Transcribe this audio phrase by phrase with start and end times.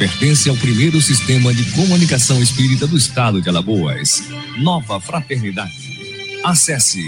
[0.00, 4.22] pertence ao primeiro sistema de comunicação espírita do estado de Alagoas.
[4.56, 6.40] Nova Fraternidade.
[6.42, 7.04] Acesse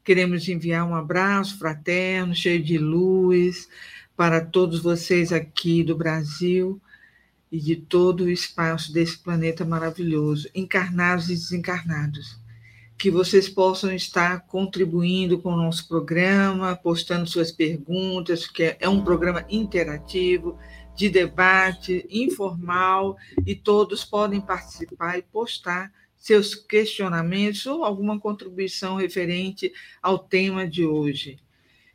[0.03, 3.69] Queremos enviar um abraço fraterno, cheio de luz,
[4.13, 6.81] para todos vocês aqui do Brasil
[7.49, 12.40] e de todo o espaço desse planeta maravilhoso, encarnados e desencarnados
[13.01, 19.03] que vocês possam estar contribuindo com o nosso programa, postando suas perguntas, que é um
[19.03, 20.55] programa interativo,
[20.95, 29.73] de debate, informal, e todos podem participar e postar seus questionamentos ou alguma contribuição referente
[29.99, 31.39] ao tema de hoje.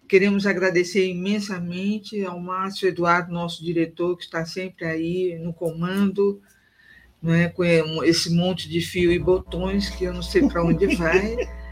[0.08, 6.42] Queremos agradecer imensamente ao Márcio Eduardo, nosso diretor, que está sempre aí no comando,
[7.26, 7.64] né, com
[8.04, 11.36] esse monte de fio e botões que eu não sei para onde vai.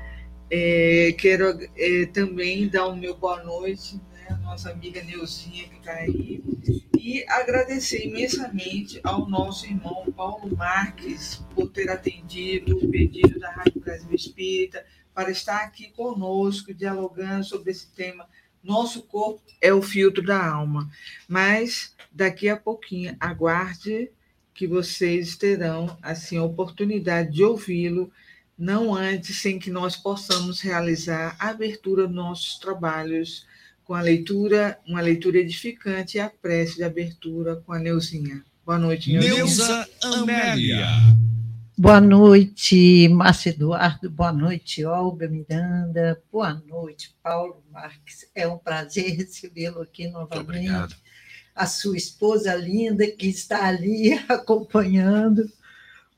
[0.51, 5.93] É, quero é, também dar o meu boa noite né, nossa amiga Neuzinha que está
[5.95, 6.43] aí
[6.99, 13.81] e agradecer imensamente ao nosso irmão Paulo Marques por ter atendido o pedido da Rádio
[13.81, 18.27] Brasil Espírita para estar aqui conosco dialogando sobre esse tema.
[18.63, 20.91] Nosso corpo é o filtro da alma,
[21.29, 24.11] mas daqui a pouquinho aguarde
[24.55, 28.11] que vocês terão assim a oportunidade de ouvi-lo,
[28.57, 33.45] não antes sem que nós possamos realizar a abertura dos nossos trabalhos
[33.85, 38.45] com a leitura, uma leitura edificante e a prece de abertura com a Neuzinha.
[38.65, 39.37] Boa noite, Neuza.
[39.37, 40.87] Neuza Amélia.
[41.77, 44.09] Boa noite, Márcio Eduardo.
[44.09, 46.23] Boa noite, Olga Miranda.
[46.33, 48.25] Boa noite, Paulo Marques.
[48.35, 50.37] É um prazer recebê-lo aqui novamente.
[50.37, 51.04] Muito obrigado
[51.55, 55.51] a sua esposa linda que está ali acompanhando.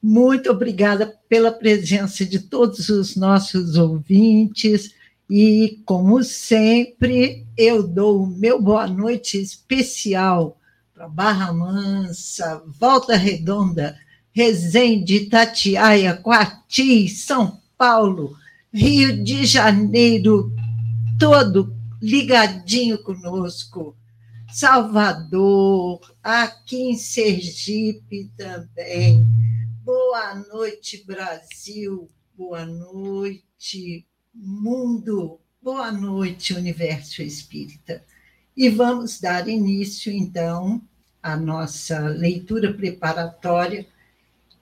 [0.03, 4.95] Muito obrigada pela presença de todos os nossos ouvintes.
[5.29, 10.57] E, como sempre, eu dou o meu boa noite especial
[10.95, 13.99] para Barra Mansa, Volta Redonda,
[14.33, 18.37] Resende, Itatiaia, Coati, São Paulo,
[18.73, 20.53] Rio de Janeiro,
[21.19, 23.97] todo ligadinho conosco.
[24.59, 29.23] Salvador, aqui em Sergipe também.
[29.85, 32.11] Boa noite, Brasil.
[32.35, 35.39] Boa noite, mundo.
[35.61, 38.03] Boa noite, universo espírita.
[38.57, 40.81] E vamos dar início, então,
[41.23, 43.87] à nossa leitura preparatória,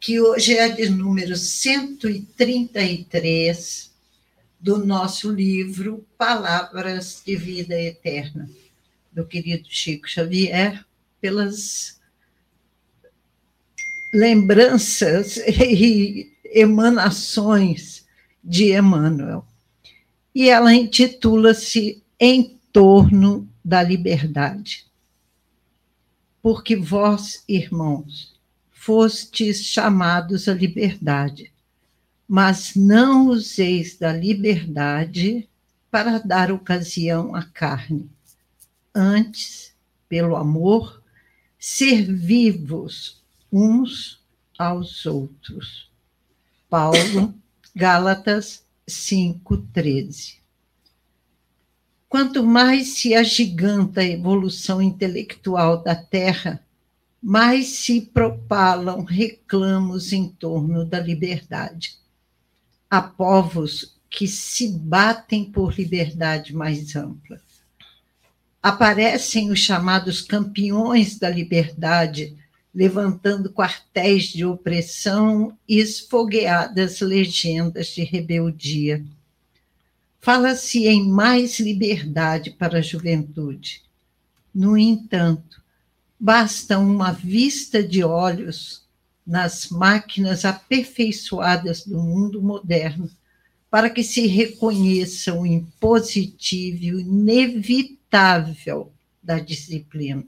[0.01, 3.93] que hoje é de número 133
[4.59, 8.51] do nosso livro Palavras de Vida Eterna
[9.15, 10.85] do querido Chico Xavier,
[11.21, 12.01] pelas
[14.13, 18.05] lembranças e emanações
[18.43, 19.47] de Emmanuel.
[20.35, 24.87] E ela intitula-se Em torno da liberdade.
[26.43, 28.35] Porque vós, irmãos,
[28.71, 31.53] fostes chamados à liberdade,
[32.29, 35.49] mas não useis da liberdade
[35.91, 38.11] para dar ocasião à carne,
[38.95, 39.75] antes,
[40.09, 41.03] pelo amor,
[41.59, 44.23] ser vivos uns
[44.57, 45.91] aos outros.
[46.71, 47.35] Paulo,
[47.75, 50.37] Gálatas 5:13.
[52.09, 56.65] Quanto mais se agiganta a evolução intelectual da Terra,
[57.21, 61.99] mais se propalam reclamos em torno da liberdade.
[62.89, 67.41] Há povos que se batem por liberdade mais ampla
[68.65, 72.35] aparecem os chamados campeões da liberdade,
[72.75, 79.05] levantando quartéis de opressão e esfogueadas legendas de rebeldia.
[80.21, 83.83] Fala-se em mais liberdade para a juventude.
[84.55, 85.63] No entanto,
[86.27, 88.83] Basta uma vista de olhos
[89.27, 93.11] nas máquinas aperfeiçoadas do mundo moderno
[93.71, 96.95] para que se reconheça o impositivo e
[98.15, 100.25] inevitável da disciplina.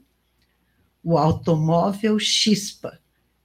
[1.01, 2.99] O automóvel chispa,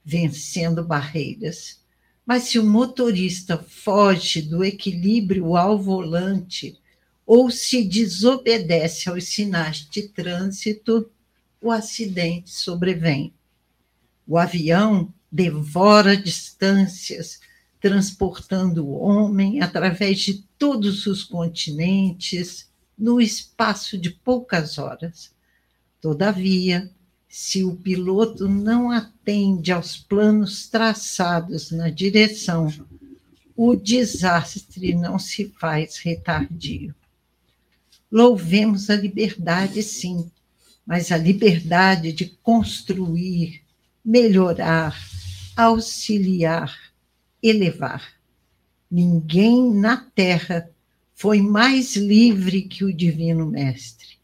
[0.04, 1.80] vencendo barreiras.
[2.26, 6.76] Mas se o motorista foge do equilíbrio ao volante
[7.24, 11.08] ou se desobedece aos sinais de trânsito,
[11.60, 13.32] o acidente sobrevém.
[14.26, 17.40] O avião devora distâncias,
[17.80, 22.71] transportando o homem através de todos os continentes
[23.02, 25.32] no espaço de poucas horas.
[26.00, 26.88] Todavia,
[27.28, 32.72] se o piloto não atende aos planos traçados na direção,
[33.56, 36.94] o desastre não se faz retardio.
[38.08, 40.30] Louvemos a liberdade, sim,
[40.86, 43.62] mas a liberdade de construir,
[44.04, 44.96] melhorar,
[45.56, 46.78] auxiliar,
[47.42, 48.12] elevar.
[48.88, 50.70] Ninguém na terra
[51.14, 54.18] foi mais livre que o Divino Mestre.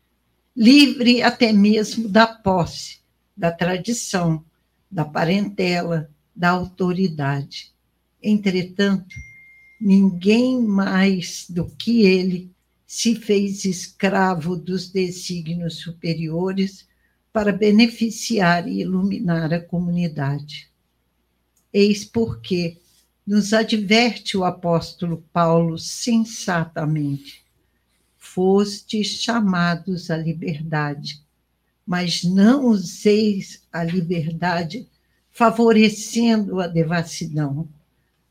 [0.57, 2.99] Livre até mesmo da posse,
[3.37, 4.45] da tradição,
[4.91, 7.73] da parentela, da autoridade.
[8.23, 9.15] Entretanto,
[9.81, 12.51] ninguém mais do que ele
[12.87, 16.89] se fez escravo dos desígnios superiores
[17.33, 20.71] para beneficiar e iluminar a comunidade.
[21.73, 22.79] Eis porque
[23.29, 27.45] nos adverte o apóstolo Paulo sensatamente:
[28.17, 31.23] fostes chamados à liberdade
[31.89, 34.87] mas não useis a liberdade
[35.31, 37.67] favorecendo a devassidão.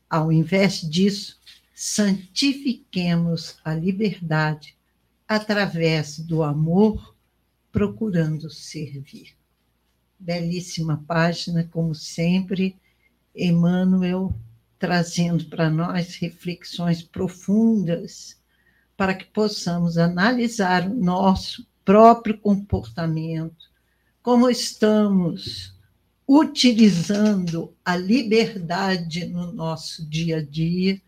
[0.08, 1.40] Ao invés disso,
[1.74, 4.76] santifiquemos a liberdade
[5.26, 7.16] através do amor,
[7.72, 9.34] procurando servir.
[10.16, 12.76] Belíssima página, como sempre,
[13.34, 14.32] Emmanuel
[14.78, 18.38] trazendo para nós reflexões profundas
[18.96, 23.70] para que possamos analisar o nosso próprio comportamento,
[24.22, 25.74] como estamos
[26.26, 31.00] utilizando a liberdade no nosso dia a dia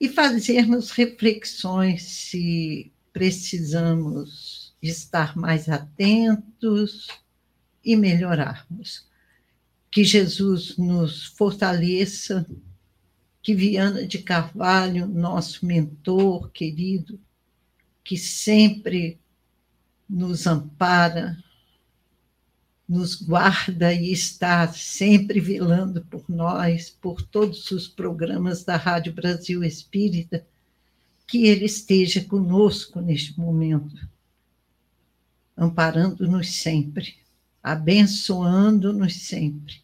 [0.00, 7.08] e fazermos reflexões se precisamos estar mais atentos
[7.84, 9.06] e melhorarmos.
[9.90, 12.46] Que Jesus nos fortaleça,
[13.42, 17.18] que Viana de Carvalho, nosso mentor querido,
[18.04, 19.20] que sempre
[20.08, 21.42] nos ampara,
[22.88, 29.64] nos guarda e está sempre velando por nós, por todos os programas da Rádio Brasil
[29.64, 30.46] Espírita,
[31.26, 34.06] que Ele esteja conosco neste momento,
[35.56, 37.16] amparando-nos sempre,
[37.62, 39.80] abençoando-nos sempre,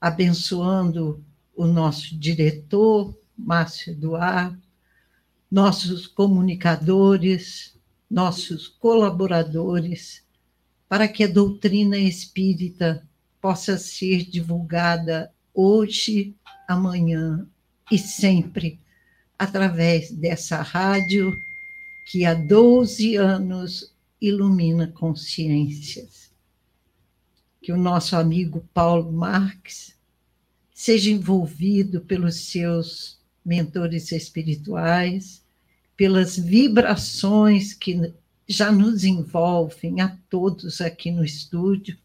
[0.00, 1.22] abençoando
[1.56, 4.62] o nosso diretor, Márcio Eduardo,
[5.50, 7.74] nossos comunicadores,
[8.10, 10.24] nossos colaboradores,
[10.88, 13.06] para que a doutrina espírita
[13.40, 16.36] possa ser divulgada hoje,
[16.68, 17.48] amanhã
[17.90, 18.80] e sempre
[19.38, 21.32] através dessa rádio
[22.10, 26.32] que há 12 anos ilumina consciências.
[27.60, 29.95] Que o nosso amigo Paulo Marx
[30.76, 35.42] seja envolvido pelos seus mentores espirituais,
[35.96, 38.12] pelas vibrações que
[38.46, 41.96] já nos envolvem a todos aqui no estúdio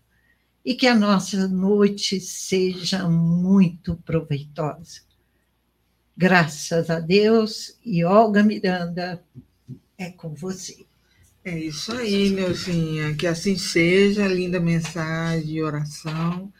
[0.63, 5.01] e que a nossa noite seja muito proveitosa.
[6.15, 9.21] Graças a Deus e Olga Miranda,
[9.97, 10.85] é com você.
[11.43, 16.53] É isso aí, Neuzinha, que assim seja, linda mensagem e oração,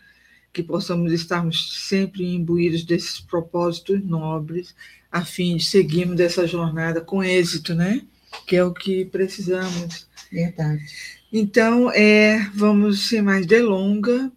[0.54, 4.76] que possamos estarmos sempre imbuídos desses propósitos nobres
[5.12, 8.02] a fim de seguirmos dessa jornada com êxito, né?
[8.48, 10.08] Que é o que precisamos.
[10.32, 10.84] Verdade.
[11.32, 14.32] Então, é, vamos sem mais delonga,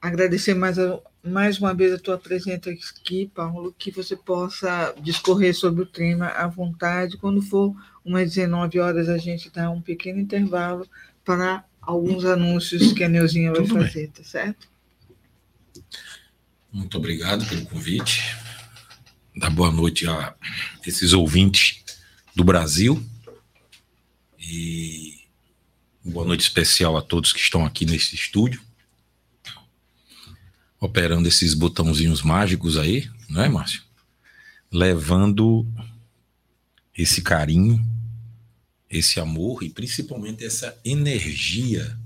[0.00, 5.54] agradecer mais, a, mais uma vez a tua presença aqui, Paulo, que você possa discorrer
[5.54, 7.16] sobre o tema à vontade.
[7.18, 10.86] Quando for umas 19 horas, a gente dá um pequeno intervalo
[11.24, 14.10] para alguns anúncios que a Neuzinha vai Tudo fazer, bem.
[14.10, 14.73] tá certo?
[16.74, 18.20] Muito obrigado pelo convite.
[19.36, 20.34] Dar boa noite a
[20.84, 21.84] esses ouvintes
[22.34, 23.00] do Brasil.
[24.40, 25.20] E
[26.04, 28.60] boa noite especial a todos que estão aqui nesse estúdio,
[30.80, 33.84] operando esses botãozinhos mágicos aí, não é, Márcio?
[34.68, 35.64] Levando
[36.92, 37.86] esse carinho,
[38.90, 41.96] esse amor e principalmente essa energia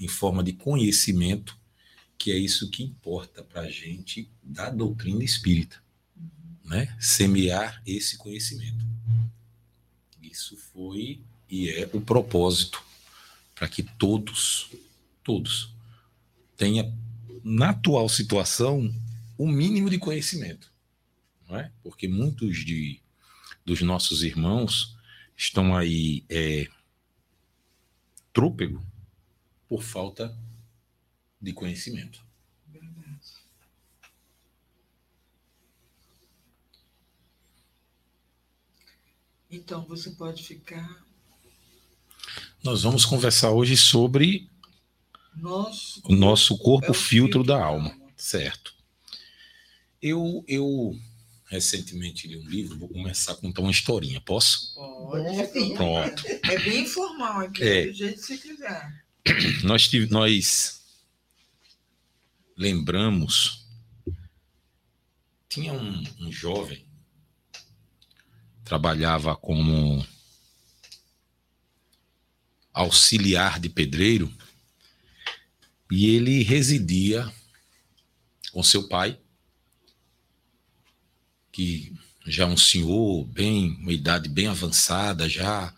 [0.00, 1.55] em forma de conhecimento,
[2.18, 5.82] que é isso que importa para a gente da doutrina espírita,
[6.64, 6.96] né?
[7.00, 8.84] Semear esse conhecimento.
[10.22, 12.82] Isso foi e é o propósito
[13.54, 14.70] para que todos,
[15.22, 15.74] todos,
[16.56, 16.92] tenha
[17.44, 18.92] na atual situação
[19.38, 20.72] o mínimo de conhecimento,
[21.48, 21.70] não é?
[21.82, 23.00] Porque muitos de
[23.64, 24.96] dos nossos irmãos
[25.36, 26.68] estão aí é,
[28.32, 28.80] trôpego
[29.68, 30.36] por falta
[31.40, 32.24] de conhecimento.
[39.50, 41.04] Então você pode ficar.
[42.62, 44.50] Nós vamos conversar hoje sobre
[45.36, 48.74] nosso o nosso corpo é o filtro da alma, certo?
[50.02, 50.98] Eu, eu
[51.48, 54.74] recentemente li um livro, vou começar a contar uma historinha, posso?
[54.74, 55.74] Pode.
[55.74, 56.24] Pronto.
[56.26, 57.86] É bem informal aqui, É.
[57.86, 59.04] do jeito que você quiser.
[59.64, 60.82] Nós, tive, nós
[62.56, 63.66] lembramos,
[65.48, 66.86] tinha um, um jovem,
[68.64, 70.04] trabalhava como
[72.72, 74.32] auxiliar de pedreiro,
[75.90, 77.32] e ele residia
[78.52, 79.20] com seu pai,
[81.52, 81.94] que
[82.26, 85.72] já é um senhor, bem, uma idade bem avançada, já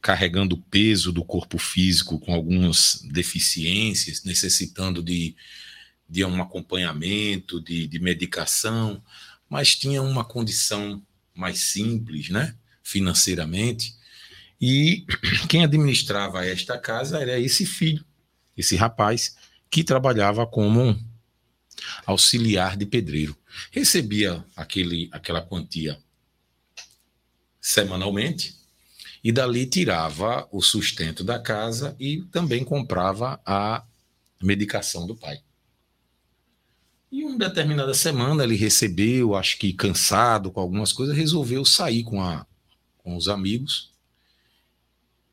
[0.00, 5.34] carregando o peso do corpo físico com algumas deficiências, necessitando de,
[6.08, 9.02] de um acompanhamento, de, de medicação,
[9.48, 11.02] mas tinha uma condição
[11.34, 13.96] mais simples, né, financeiramente.
[14.60, 15.04] E
[15.48, 18.04] quem administrava esta casa era esse filho,
[18.56, 19.36] esse rapaz,
[19.70, 20.98] que trabalhava como
[22.06, 23.36] auxiliar de pedreiro.
[23.70, 25.98] Recebia aquele, aquela quantia
[27.60, 28.56] semanalmente
[29.22, 33.84] e dali tirava o sustento da casa e também comprava a
[34.40, 35.40] medicação do pai.
[37.10, 42.20] E uma determinada semana ele recebeu, acho que cansado com algumas coisas, resolveu sair com,
[42.20, 42.46] a,
[42.98, 43.90] com os amigos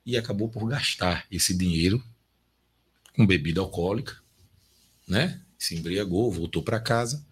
[0.05, 2.03] e acabou por gastar esse dinheiro
[3.15, 4.17] com bebida alcoólica,
[5.07, 5.41] né?
[5.57, 7.25] Se embriagou, voltou para casa.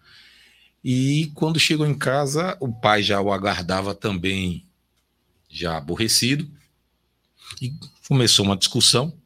[0.82, 4.66] E quando chegou em casa, o pai já o aguardava também,
[5.48, 6.50] já aborrecido,
[7.60, 7.72] e
[8.08, 9.16] começou uma discussão.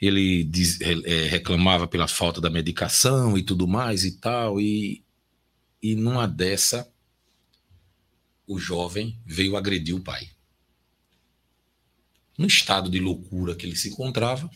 [0.00, 5.02] Ele diz- é, reclamava pela falta da medicação e tudo mais e tal, e,
[5.82, 6.90] e numa dessa,
[8.46, 10.28] o jovem veio agredir o pai.
[12.36, 14.50] No estado de loucura que ele se encontrava,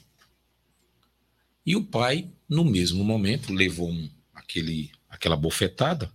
[1.64, 6.10] e o pai, no mesmo momento, levou um, aquele, aquela bofetada,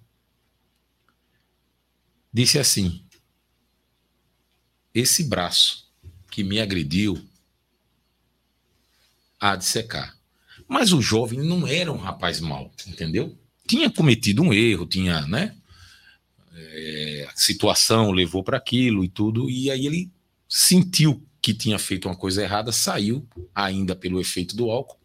[2.33, 3.05] disse assim:
[4.93, 5.87] Esse braço
[6.31, 7.23] que me agrediu
[9.43, 10.15] há de secar.
[10.67, 13.37] Mas o jovem não era um rapaz mau, entendeu?
[13.67, 15.55] Tinha cometido um erro, tinha, né?
[16.55, 20.11] é, a situação levou para aquilo e tudo, e aí ele
[20.47, 24.99] sentiu que tinha feito uma coisa errada, saiu ainda pelo efeito do álcool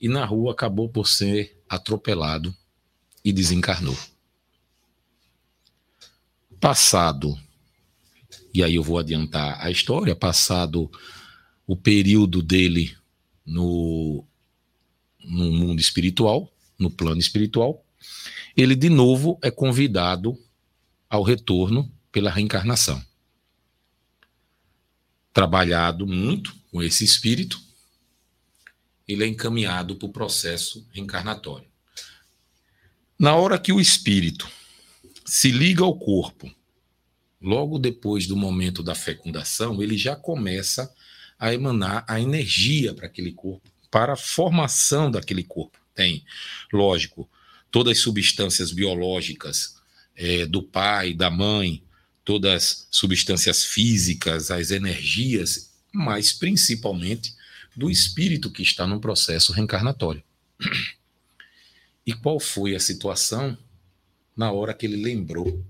[0.00, 2.54] e na rua acabou por ser atropelado
[3.24, 3.96] e desencarnou.
[6.60, 7.38] Passado,
[8.52, 10.90] e aí eu vou adiantar a história, passado
[11.66, 12.94] o período dele
[13.44, 14.24] no,
[15.20, 17.84] no mundo espiritual, no plano espiritual,
[18.56, 20.38] ele de novo é convidado
[21.08, 23.02] ao retorno pela reencarnação.
[25.32, 27.60] Trabalhado muito com esse espírito,
[29.06, 31.66] ele é encaminhado para o processo reencarnatório.
[33.18, 34.48] Na hora que o espírito
[35.24, 36.52] se liga ao corpo,
[37.40, 40.92] logo depois do momento da fecundação, ele já começa
[41.42, 45.76] a emanar a energia para aquele corpo, para a formação daquele corpo.
[45.92, 46.24] Tem,
[46.72, 47.28] lógico,
[47.68, 49.74] todas as substâncias biológicas
[50.14, 51.82] eh, do pai, da mãe,
[52.24, 57.34] todas as substâncias físicas, as energias, mas principalmente
[57.74, 60.22] do espírito que está num processo reencarnatório.
[62.06, 63.58] E qual foi a situação
[64.36, 65.60] na hora que ele lembrou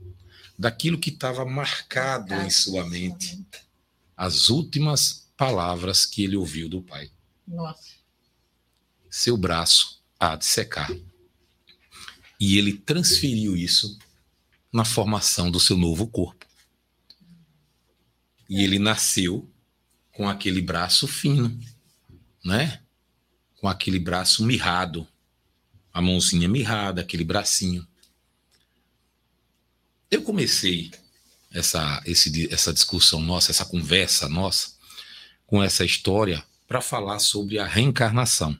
[0.58, 3.42] daquilo que estava marcado em sua mente,
[4.14, 7.10] as últimas palavras que ele ouviu do pai?
[7.44, 7.94] Nossa.
[9.10, 10.88] Seu braço há de secar.
[12.38, 13.98] E ele transferiu isso
[14.72, 16.46] na formação do seu novo corpo.
[18.48, 19.50] E ele nasceu
[20.12, 21.58] com aquele braço fino,
[22.44, 22.80] né?
[23.56, 25.08] Com aquele braço mirrado,
[25.92, 27.84] a mãozinha mirrada, aquele bracinho.
[30.08, 30.92] Eu comecei
[31.50, 34.80] essa, esse, essa discussão nossa, essa conversa nossa,
[35.52, 38.56] com essa história, para falar sobre a reencarnação.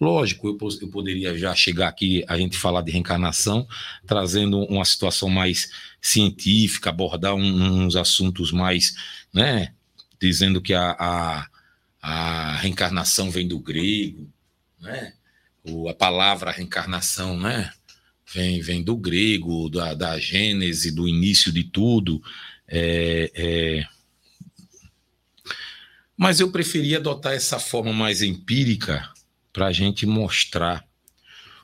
[0.00, 3.68] Lógico, eu, eu, poderia já chegar aqui a gente falar de reencarnação,
[4.04, 5.70] trazendo uma situação mais
[6.02, 8.96] científica, abordar um, uns assuntos mais,
[9.32, 9.72] né,
[10.20, 11.46] dizendo que a, a,
[12.02, 14.28] a reencarnação vem do grego,
[14.80, 15.12] né,
[15.88, 17.70] a palavra reencarnação, né,
[18.34, 22.20] vem, vem do grego, da, da gênese, do início de tudo.
[22.66, 23.97] É, é...
[26.20, 29.08] Mas eu preferia adotar essa forma mais empírica
[29.52, 30.84] para a gente mostrar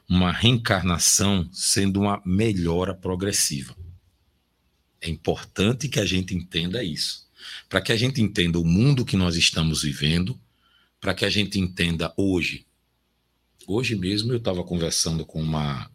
[0.08, 3.76] uma reencarnação sendo uma melhora progressiva.
[5.00, 7.28] É importante que a gente entenda isso.
[7.68, 10.38] Para que a gente entenda o mundo que nós estamos vivendo,
[11.00, 12.64] para que a gente entenda hoje.
[13.66, 15.90] Hoje mesmo eu estava conversando com uma,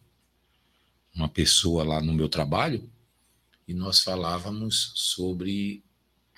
[1.14, 2.86] uma pessoa lá no meu trabalho
[3.66, 5.82] e nós falávamos sobre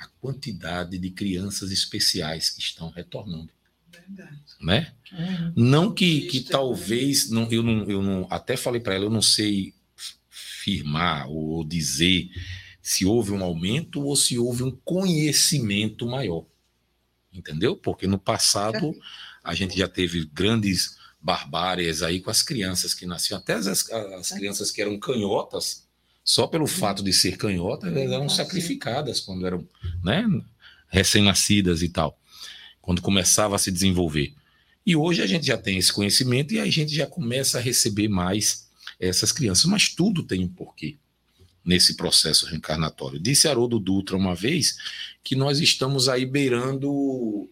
[0.02, 3.50] a quantidade de crianças especiais que estão retornando.
[3.90, 4.38] Verdade.
[4.60, 4.92] Né?
[5.12, 5.52] Uhum.
[5.56, 9.22] Não que, que talvez, não, eu, não, eu não, até falei para ela, eu não
[9.22, 9.74] sei
[10.28, 12.30] firmar ou dizer
[12.80, 16.44] se houve um aumento ou se houve um conhecimento maior.
[17.32, 17.76] Entendeu?
[17.76, 18.94] Porque no passado
[19.42, 24.32] a gente já teve grandes barbárias aí com as crianças que nasciam, até as, as
[24.32, 25.86] crianças que eram canhotas,
[26.24, 29.66] só pelo fato de ser canhotas, elas eram sacrificadas quando eram
[30.02, 30.24] né,
[30.88, 32.18] recém-nascidas e tal
[32.82, 34.34] quando começava a se desenvolver.
[34.84, 38.08] E hoje a gente já tem esse conhecimento e a gente já começa a receber
[38.08, 40.96] mais essas crianças, mas tudo tem um porquê
[41.64, 43.20] nesse processo reencarnatório.
[43.20, 44.76] Disse Haroldo Dutra uma vez
[45.22, 47.48] que nós estamos aí beirando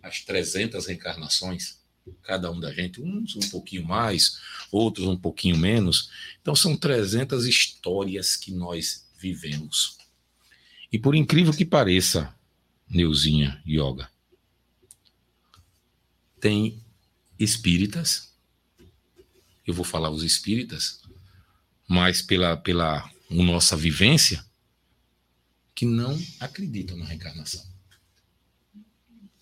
[0.00, 1.78] as 300 reencarnações,
[2.22, 4.38] cada um da gente, uns um pouquinho mais,
[4.70, 6.10] outros um pouquinho menos.
[6.40, 9.98] Então são 300 histórias que nós vivemos.
[10.92, 12.34] E por incrível que pareça,
[12.88, 14.10] Neuzinha Yoga,
[16.40, 16.82] tem
[17.38, 18.32] espíritas,
[19.66, 21.00] eu vou falar os espíritas,
[21.88, 24.44] mas pela, pela nossa vivência,
[25.74, 27.71] que não acreditam na reencarnação.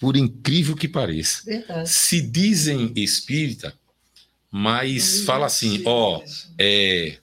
[0.00, 1.42] Por incrível que pareça.
[1.44, 1.90] Verdade.
[1.90, 3.78] Se dizem espírita,
[4.50, 6.22] mas fala assim, ó,
[6.58, 7.18] é,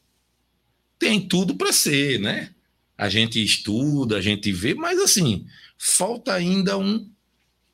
[0.99, 2.51] tem tudo para ser, né?
[2.97, 5.45] A gente estuda, a gente vê, mas assim,
[5.77, 7.09] falta ainda um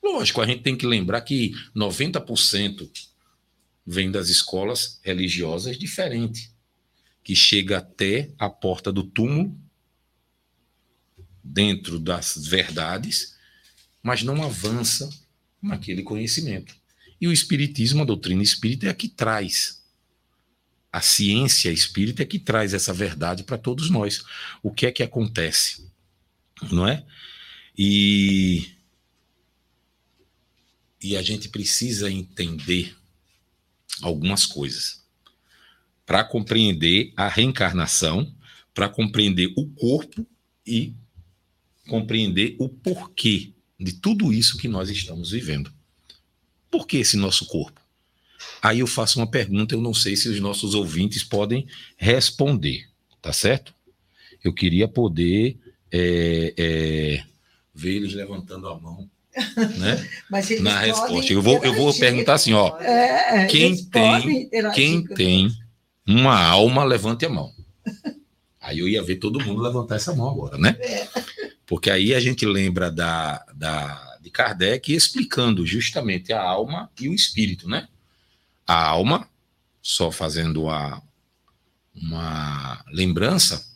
[0.03, 2.91] Lógico, a gente tem que lembrar que 90%
[3.87, 6.53] vem das escolas religiosas diferentes,
[7.23, 9.57] que chega até a porta do túmulo,
[11.41, 13.32] dentro das verdades,
[14.03, 15.09] mas não avança
[15.61, 16.75] naquele conhecimento.
[17.19, 19.81] E o Espiritismo, a doutrina espírita, é a que traz.
[20.91, 24.23] A ciência espírita é que traz essa verdade para todos nós.
[24.61, 25.89] O que é que acontece?
[26.69, 27.03] Não é?
[27.77, 28.69] E
[31.01, 32.95] e a gente precisa entender
[34.01, 35.03] algumas coisas
[36.05, 38.33] para compreender a reencarnação,
[38.73, 40.25] para compreender o corpo
[40.65, 40.93] e
[41.89, 45.71] compreender o porquê de tudo isso que nós estamos vivendo.
[46.69, 47.81] Por que esse nosso corpo?
[48.61, 52.87] Aí eu faço uma pergunta, eu não sei se os nossos ouvintes podem responder,
[53.21, 53.73] tá certo?
[54.43, 55.57] Eu queria poder
[55.91, 57.23] é, é,
[57.73, 59.09] ver eles levantando a mão
[59.77, 60.09] né?
[60.61, 61.33] na resposta.
[61.33, 65.51] Eu vou, eu vou perguntar assim, ó, é, quem tem, quem tem
[66.07, 67.51] uma alma, levante a mão.
[68.61, 70.77] Aí eu ia ver todo mundo levantar essa mão agora, né?
[71.73, 77.15] Porque aí a gente lembra da, da, de Kardec explicando justamente a alma e o
[77.15, 77.87] espírito, né?
[78.67, 79.27] A alma,
[79.81, 81.01] só fazendo a,
[81.95, 83.67] uma lembrança,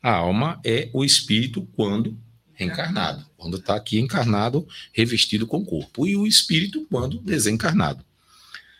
[0.00, 2.16] a alma é o espírito quando
[2.52, 8.04] reencarnado, quando está aqui encarnado, revestido com corpo, e o espírito quando desencarnado.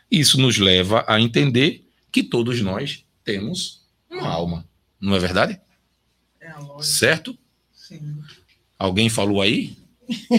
[0.09, 4.64] Isso nos leva a entender que todos nós temos uma alma,
[5.00, 5.61] não é verdade?
[6.40, 7.37] É certo?
[7.74, 8.22] Sim.
[8.81, 9.77] Alguém falou aí?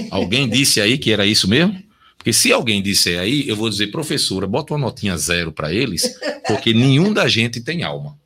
[0.10, 1.80] Alguém disse aí que era isso mesmo?
[2.18, 6.18] Porque se alguém disser aí, eu vou dizer, professora, bota uma notinha zero para eles,
[6.48, 8.18] porque nenhum da gente tem alma.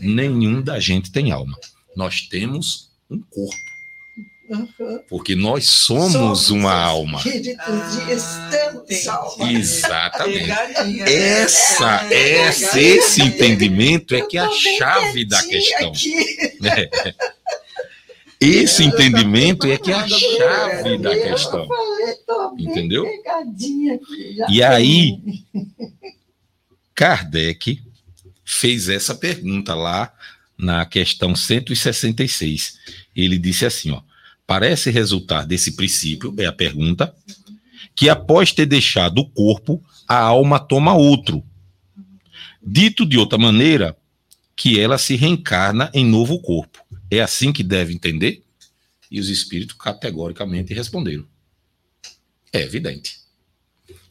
[0.00, 1.58] Nenhum da gente tem alma.
[1.96, 3.56] Nós temos um corpo.
[5.08, 7.20] Porque nós somos, somos uma alma.
[7.58, 10.50] Ah, Exatamente.
[11.02, 15.92] Essa, essa, esse entendimento é que é a chave da questão.
[16.64, 17.14] É.
[18.40, 21.68] Esse entendimento é que é a chave da questão.
[22.56, 23.04] Entendeu?
[24.48, 25.20] E aí,
[26.94, 27.82] Kardec
[28.44, 30.12] fez essa pergunta lá
[30.56, 32.78] na questão 166.
[33.14, 34.02] Ele disse assim, ó:
[34.46, 37.14] parece resultar desse princípio, é a pergunta,
[37.94, 41.44] que após ter deixado o corpo, a alma toma outro.
[42.62, 43.96] Dito de outra maneira,
[44.56, 46.87] que ela se reencarna em novo corpo.
[47.10, 48.42] É assim que deve entender?
[49.10, 51.26] E os espíritos categoricamente responderam:
[52.52, 53.18] É evidente.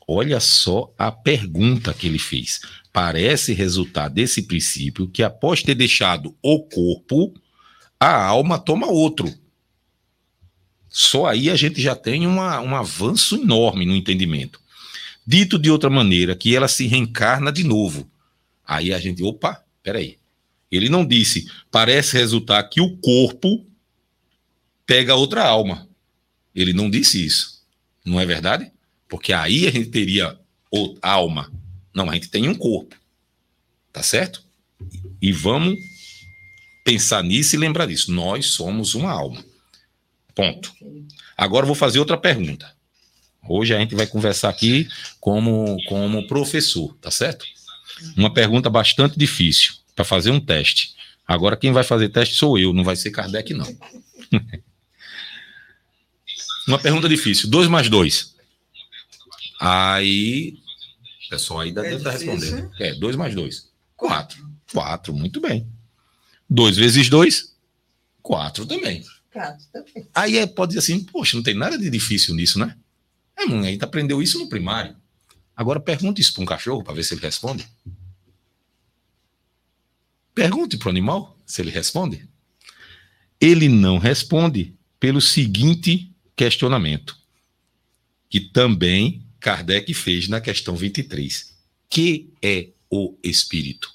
[0.07, 2.62] Olha só a pergunta que ele fez.
[2.93, 7.33] Parece resultar desse princípio que, após ter deixado o corpo,
[7.99, 9.33] a alma toma outro.
[10.89, 14.60] Só aí a gente já tem uma, um avanço enorme no entendimento.
[15.25, 18.10] Dito de outra maneira, que ela se reencarna de novo.
[18.65, 20.17] Aí a gente, opa, peraí.
[20.71, 23.65] Ele não disse, parece resultar que o corpo
[24.86, 25.88] pega outra alma.
[26.53, 27.62] Ele não disse isso.
[28.06, 28.71] Não é verdade?
[29.08, 30.38] Porque aí a gente teria
[31.01, 31.51] alma.
[31.93, 32.95] Não, a gente tem um corpo.
[33.93, 34.43] Tá certo?
[35.21, 35.77] E vamos
[36.84, 38.12] pensar nisso e lembrar disso.
[38.12, 39.43] Nós somos uma alma.
[40.36, 40.71] Ponto.
[41.36, 42.75] Agora vou fazer outra pergunta.
[43.47, 44.88] Hoje a gente vai conversar aqui
[45.19, 47.45] como, como professor, tá certo?
[48.15, 50.95] Uma pergunta bastante difícil para fazer um teste.
[51.27, 53.65] Agora quem vai fazer teste sou eu, não vai ser Kardec, não.
[56.67, 57.49] Uma pergunta difícil.
[57.49, 58.36] 2 mais 2.
[59.60, 60.60] Aí.
[61.29, 62.71] Pessoal, aí dá é deve estar respondendo.
[62.79, 63.71] É, 2 mais 2.
[63.95, 64.47] 4.
[64.71, 65.67] 4, muito bem.
[66.49, 67.55] 2 vezes 2,
[68.21, 69.03] 4 também.
[69.33, 70.07] 4 também.
[70.13, 72.77] Aí é, pode dizer assim, poxa, não tem nada de difícil nisso, né?
[73.36, 74.95] É, mãe, a gente aprendeu isso no primário.
[75.55, 77.67] Agora pergunte isso para um cachorro para ver se ele responde.
[80.38, 82.30] Pergunte para o animal se ele responde.
[83.41, 87.17] Ele não responde pelo seguinte questionamento,
[88.30, 91.58] que também Kardec fez na questão 23.
[91.89, 93.91] Que é o espírito?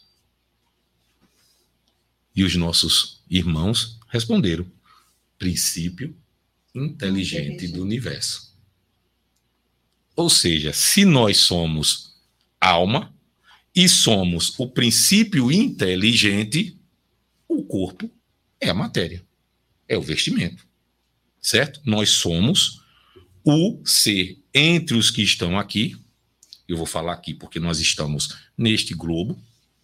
[2.35, 4.67] E os nossos irmãos responderam:
[5.39, 6.13] princípio
[6.75, 8.53] inteligente do universo.
[10.17, 12.17] Ou seja, se nós somos
[12.61, 13.12] alma,
[13.75, 16.79] e somos o princípio inteligente,
[17.49, 18.11] o corpo
[18.61, 19.25] é a matéria,
[19.89, 20.67] é o vestimento.
[21.41, 21.81] Certo?
[21.85, 22.83] Nós somos
[23.45, 25.97] o ser entre os que estão aqui.
[26.69, 29.39] Eu vou falar aqui porque nós estamos neste globo,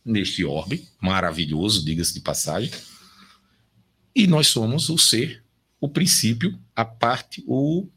[0.05, 2.71] neste orbe maravilhoso, diga-se de passagem.
[4.15, 5.43] E nós somos o ser,
[5.81, 7.89] o princípio, a parte, o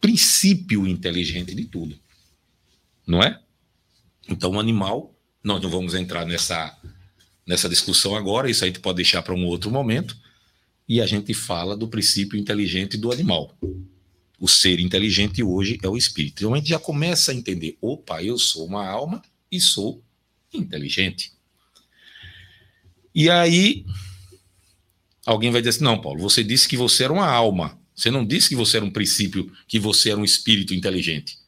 [0.00, 1.98] princípio inteligente de tudo.
[3.06, 3.40] Não é?
[4.28, 6.76] Então, o animal, nós não vamos entrar nessa,
[7.46, 10.16] nessa discussão agora, isso a gente pode deixar para um outro momento,
[10.88, 13.56] e a gente fala do princípio inteligente do animal.
[14.38, 16.40] O ser inteligente hoje é o espírito.
[16.40, 20.02] Então a gente já começa a entender: opa, eu sou uma alma e sou
[20.52, 21.32] inteligente.
[23.14, 23.84] E aí,
[25.24, 27.80] alguém vai dizer assim: não, Paulo, você disse que você era uma alma.
[27.94, 31.38] Você não disse que você era um princípio, que você era um espírito inteligente.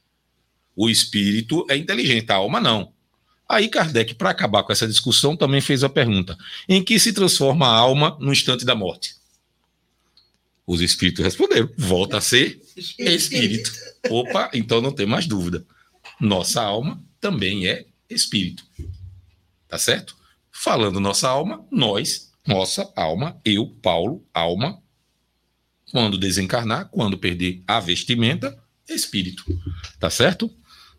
[0.80, 2.92] O espírito é inteligente, a alma não.
[3.48, 6.38] Aí Kardec, para acabar com essa discussão, também fez a pergunta:
[6.68, 9.16] em que se transforma a alma no instante da morte?
[10.64, 12.62] Os espíritos responderam: volta a ser
[12.96, 13.72] espírito.
[14.08, 15.66] Opa, então não tem mais dúvida.
[16.20, 18.64] Nossa alma também é espírito.
[19.66, 20.16] Tá certo?
[20.52, 24.80] Falando nossa alma, nós, nossa alma, eu, Paulo, alma,
[25.90, 28.56] quando desencarnar, quando perder a vestimenta,
[28.88, 29.44] espírito.
[29.98, 30.48] Tá certo?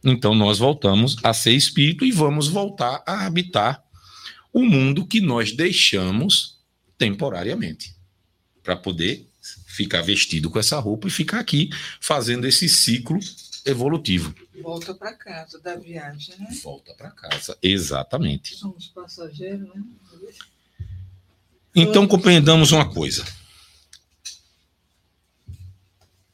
[0.03, 3.83] Então nós voltamos a ser espírito e vamos voltar a habitar
[4.53, 6.59] o mundo que nós deixamos
[6.97, 7.95] temporariamente,
[8.63, 9.27] para poder
[9.65, 11.69] ficar vestido com essa roupa e ficar aqui
[12.01, 13.19] fazendo esse ciclo
[13.65, 14.33] evolutivo.
[14.61, 16.47] Volta para casa da viagem, né?
[16.61, 18.55] Volta para casa, exatamente.
[18.55, 19.83] Somos passageiros, né?
[21.75, 23.25] Então compreendamos uma coisa.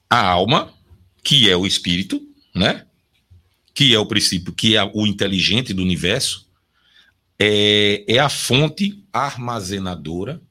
[0.09, 0.73] A alma,
[1.23, 2.21] que é o espírito,
[2.53, 2.87] né?
[3.75, 6.47] Que é o princípio, que é o inteligente do universo,
[7.37, 10.41] é, é a fonte armazenadora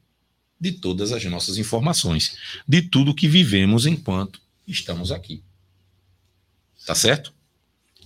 [0.61, 5.43] de todas as nossas informações, de tudo que vivemos enquanto estamos aqui.
[6.85, 7.33] Tá certo?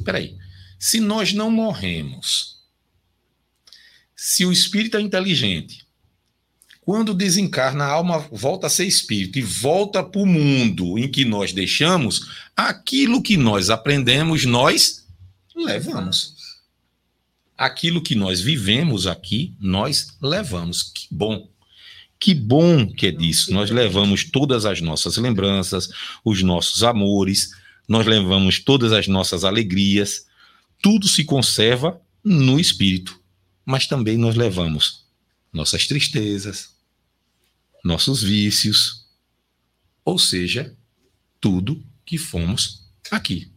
[0.05, 0.37] Peraí.
[0.79, 2.59] Se nós não morremos,
[4.15, 5.85] se o espírito é inteligente,
[6.79, 11.25] quando desencarna, a alma volta a ser espírito e volta para o mundo em que
[11.25, 15.05] nós deixamos, aquilo que nós aprendemos, nós
[15.65, 16.35] levamos.
[17.57, 20.83] Aquilo que nós vivemos aqui, nós levamos.
[20.83, 21.49] Que bom.
[22.19, 23.53] Que bom que é disso.
[23.53, 25.89] Nós levamos todas as nossas lembranças,
[26.23, 27.51] os nossos amores,
[27.87, 30.27] nós levamos todas as nossas alegrias.
[30.81, 33.19] Tudo se conserva no espírito.
[33.65, 35.05] Mas também nós levamos
[35.51, 36.75] nossas tristezas,
[37.83, 39.05] nossos vícios,
[40.05, 40.75] ou seja,
[41.39, 43.51] tudo que fomos aqui.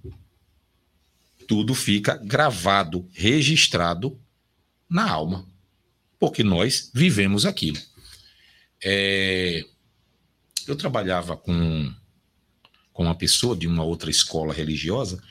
[1.52, 4.18] Tudo fica gravado, registrado
[4.88, 5.46] na alma,
[6.18, 7.76] porque nós vivemos aquilo.
[8.82, 9.62] É,
[10.66, 11.92] eu trabalhava com,
[12.90, 15.22] com uma pessoa de uma outra escola religiosa,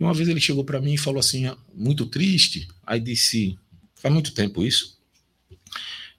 [0.00, 3.58] e uma vez ele chegou para mim e falou assim, ah, muito triste, aí disse,
[3.96, 4.98] faz muito tempo isso,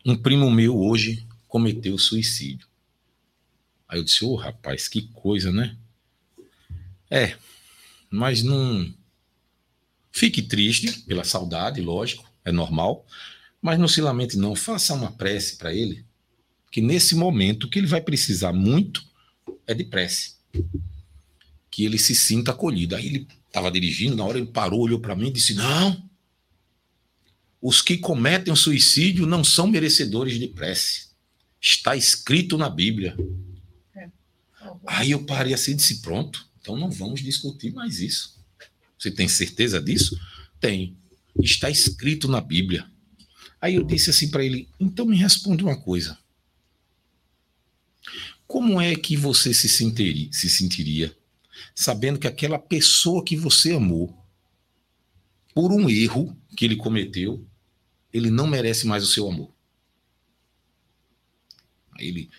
[0.05, 2.67] um primo meu hoje cometeu suicídio.
[3.89, 5.75] Aí eu disse, ô oh, rapaz, que coisa, né?
[7.09, 7.35] É,
[8.07, 8.93] mas não.
[10.17, 13.05] Fique triste pela saudade, lógico, é normal,
[13.61, 14.55] mas não se lamente, não.
[14.55, 16.03] Faça uma prece para ele,
[16.71, 19.05] que nesse momento o que ele vai precisar muito
[19.67, 20.37] é de prece.
[21.69, 22.95] Que ele se sinta acolhido.
[22.95, 26.09] Aí ele estava dirigindo, na hora ele parou, olhou para mim e disse: Não,
[27.61, 31.09] os que cometem suicídio não são merecedores de prece.
[31.61, 33.15] Está escrito na Bíblia.
[33.95, 34.09] É.
[34.87, 38.36] Aí eu parei assim e disse: Pronto, então não vamos discutir mais isso.
[38.97, 40.19] Você tem certeza disso?
[40.59, 40.97] Tem.
[41.41, 42.89] Está escrito na Bíblia.
[43.61, 46.17] Aí eu disse assim para ele: então me responde uma coisa.
[48.47, 51.15] Como é que você se sentiria, se sentiria
[51.75, 54.17] sabendo que aquela pessoa que você amou,
[55.53, 57.45] por um erro que ele cometeu,
[58.11, 59.53] ele não merece mais o seu amor?
[61.93, 62.29] Aí ele,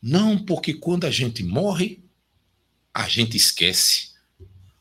[0.00, 2.02] não, porque quando a gente morre,
[2.94, 4.07] a gente esquece.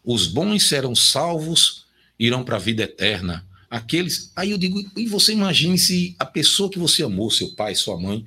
[0.08, 1.86] Os bons serão salvos,
[2.18, 3.46] irão para a vida eterna.
[3.70, 4.32] Aqueles.
[4.38, 8.00] Aí eu digo, e você imagine se a pessoa que você amou, seu pai, sua
[8.00, 8.24] mãe,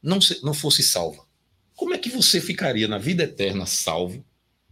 [0.00, 1.26] não, não fosse salva.
[1.74, 4.24] Como é que você ficaria na vida eterna salvo,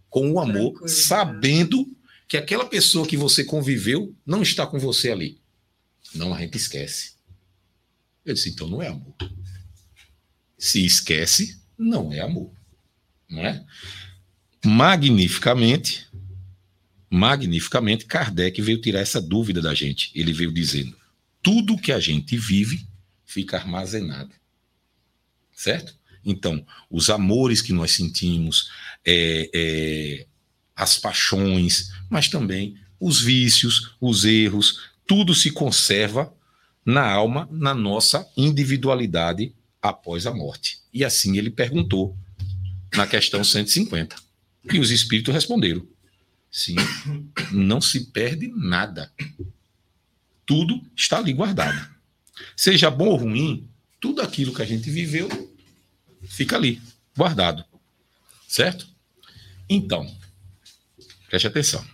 [0.09, 0.89] com o amor, Tranquilo.
[0.89, 1.97] sabendo
[2.29, 5.41] que aquela pessoa que você conviveu não está com você ali?
[6.15, 7.15] Não, a gente esquece.
[8.25, 9.17] Eu disse, então não é amor.
[10.57, 12.53] Se esquece, não é amor.
[13.29, 13.67] Não é?
[14.67, 16.06] magnificamente,
[17.11, 20.11] magnificamente, Kardec veio tirar essa dúvida da gente.
[20.15, 20.97] Ele veio dizendo:
[21.43, 22.87] tudo que a gente vive
[23.25, 24.33] fica armazenado.
[25.53, 25.95] Certo?
[26.25, 28.71] Então, os amores que nós sentimos,
[29.05, 30.27] é, é,
[30.75, 36.35] as paixões, mas também os vícios, os erros, tudo se conserva
[36.85, 40.79] na alma, na nossa individualidade após a morte.
[40.93, 42.17] E assim ele perguntou
[42.95, 44.17] na questão 150.
[44.73, 45.87] E os espíritos responderam:
[46.51, 46.77] sim,
[47.53, 49.13] não se perde nada.
[50.45, 51.95] Tudo está ali guardado.
[52.57, 53.69] Seja bom ou ruim,
[54.01, 55.29] tudo aquilo que a gente viveu
[56.29, 56.81] fica ali,
[57.17, 57.65] guardado.
[58.49, 58.87] Certo?
[59.69, 60.07] Então,
[61.29, 61.85] preste atenção.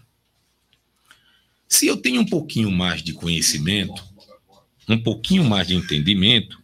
[1.69, 4.05] Se eu tenho um pouquinho mais de conhecimento,
[4.89, 6.63] um pouquinho mais de entendimento,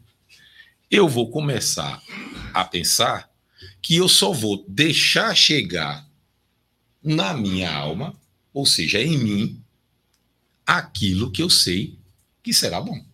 [0.91, 2.03] eu vou começar
[2.53, 3.31] a pensar
[3.81, 6.08] que eu só vou deixar chegar
[7.03, 8.15] na minha alma,
[8.53, 9.63] ou seja, em mim,
[10.67, 11.99] aquilo que eu sei
[12.43, 13.05] que será bom.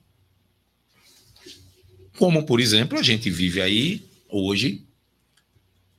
[2.16, 4.84] Como, por exemplo, a gente vive aí hoje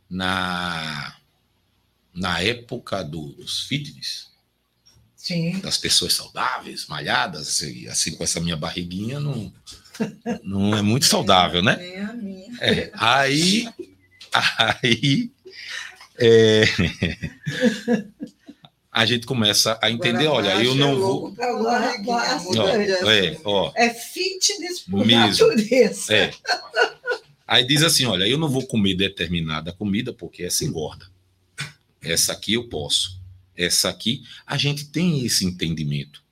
[0.10, 1.18] na,
[2.14, 4.30] na época do, dos fitness.
[5.16, 5.60] Sim.
[5.60, 9.52] Das pessoas saudáveis, malhadas, assim, assim com essa minha barriguinha, não,
[10.44, 11.78] não é muito saudável, né?
[11.82, 12.58] É a minha.
[12.62, 13.68] É, aí
[14.58, 15.32] Aí
[16.18, 16.64] é,
[18.92, 21.36] a gente começa a entender, olha, eu não vou.
[23.10, 25.48] É, ó, é fitness por mesmo.
[25.48, 26.14] natureza.
[26.14, 26.32] É.
[27.48, 31.06] Aí diz assim: olha, eu não vou comer determinada comida porque essa engorda.
[32.02, 33.20] Essa aqui eu posso.
[33.58, 36.24] Essa aqui, a gente tem esse entendimento.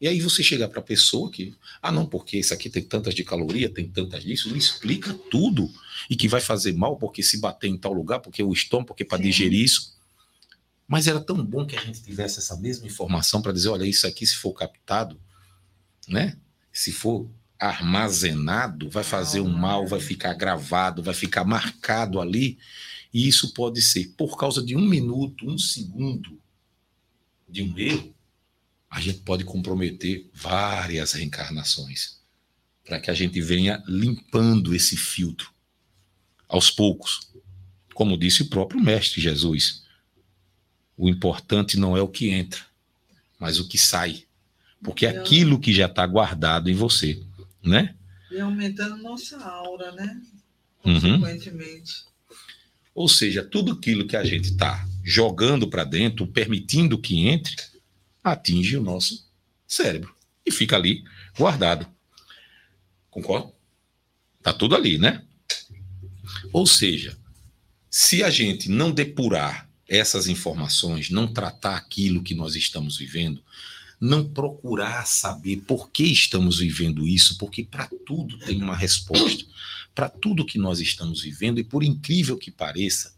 [0.00, 3.14] E aí você chega para a pessoa que, ah, não, porque isso aqui tem tantas
[3.14, 5.70] de caloria, tem tantas disso, ele explica tudo.
[6.08, 9.04] E que vai fazer mal porque se bater em tal lugar, porque o estômago, porque
[9.04, 9.94] para digerir isso.
[10.88, 14.06] Mas era tão bom que a gente tivesse essa mesma informação para dizer, olha, isso
[14.06, 15.20] aqui se for captado,
[16.08, 16.36] né?
[16.72, 22.58] Se for armazenado, vai fazer um mal, vai ficar gravado, vai ficar marcado ali.
[23.12, 26.40] E isso pode ser por causa de um minuto, um segundo
[27.46, 28.14] de um erro,
[28.90, 32.18] a gente pode comprometer várias reencarnações
[32.84, 35.52] para que a gente venha limpando esse filtro
[36.48, 37.30] aos poucos.
[37.94, 39.84] Como disse o próprio Mestre Jesus,
[40.96, 42.60] o importante não é o que entra,
[43.38, 44.24] mas o que sai.
[44.82, 47.22] Porque é aquilo que já está guardado em você,
[47.62, 47.94] né?
[48.30, 50.20] E aumentando nossa aura, né?
[50.84, 51.20] Uhum.
[51.20, 51.92] Consequentemente.
[52.04, 52.36] Uhum.
[52.94, 57.54] Ou seja, tudo aquilo que a gente está jogando para dentro, permitindo que entre,
[58.22, 59.28] atinge o nosso
[59.66, 61.04] cérebro e fica ali
[61.36, 61.86] guardado.
[63.10, 63.52] Concorda?
[64.42, 65.24] Tá tudo ali, né?
[66.52, 67.18] Ou seja,
[67.90, 73.42] se a gente não depurar essas informações, não tratar aquilo que nós estamos vivendo,
[74.00, 79.44] não procurar saber por que estamos vivendo isso, porque para tudo tem uma resposta.
[79.94, 83.14] Para tudo que nós estamos vivendo, e por incrível que pareça,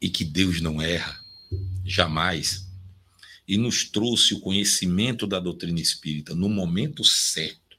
[0.00, 1.23] e que Deus não erra,
[1.84, 2.66] jamais,
[3.46, 7.76] e nos trouxe o conhecimento da doutrina espírita no momento certo.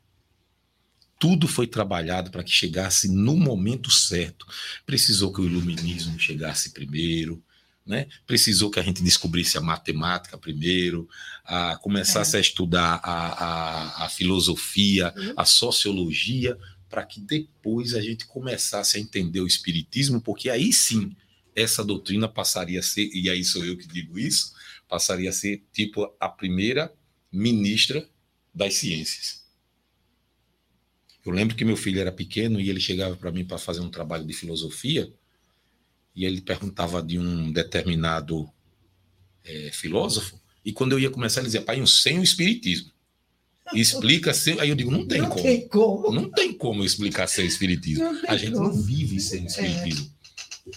[1.18, 4.46] Tudo foi trabalhado para que chegasse no momento certo.
[4.86, 7.42] Precisou que o iluminismo chegasse primeiro,
[7.86, 8.08] né?
[8.28, 11.08] Precisou que a gente descobrisse a matemática primeiro,
[11.44, 12.40] a, começasse é.
[12.40, 15.34] a estudar a, a, a filosofia, uhum.
[15.38, 16.58] a sociologia,
[16.90, 21.16] para que depois a gente começasse a entender o espiritismo, porque aí sim
[21.56, 24.54] essa doutrina passaria a ser, e aí sou eu que digo isso,
[24.88, 26.94] passaria a ser tipo a primeira
[27.32, 28.08] ministra
[28.54, 29.44] das ciências.
[31.26, 33.90] Eu lembro que meu filho era pequeno e ele chegava para mim para fazer um
[33.90, 35.12] trabalho de filosofia
[36.16, 38.48] e ele perguntava de um determinado
[39.44, 42.92] é, filósofo e quando eu ia começar ele dizia, pai, um sem o espiritismo.
[43.74, 44.60] explica sem.
[44.60, 45.44] Aí eu digo, não tem não como.
[45.44, 46.12] Tem como.
[46.12, 48.06] Não tem como explicar sem espiritismo.
[48.28, 48.70] A gente como.
[48.70, 50.12] não vive sem espiritismo.
[50.12, 50.15] É.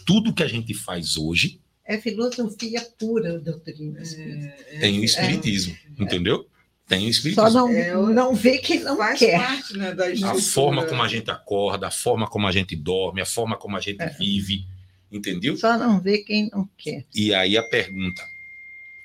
[0.04, 4.00] Tudo que a gente faz hoje é filosofia pura, doutrina.
[4.00, 6.46] É, é, tem o espiritismo, é, entendeu?
[6.86, 7.50] Tem o espiritismo.
[7.50, 9.38] Só não, não vê que não quer.
[9.38, 13.26] Parte, né, a forma como a gente acorda, a forma como a gente dorme, a
[13.26, 14.10] forma como a gente é.
[14.10, 14.66] vive,
[15.10, 15.56] entendeu?
[15.56, 17.06] Só não vê quem não quer.
[17.14, 18.22] E aí a pergunta: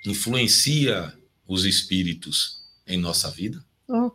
[0.06, 1.14] influencia
[1.48, 3.64] os espíritos em nossa vida?
[3.88, 4.12] Oh.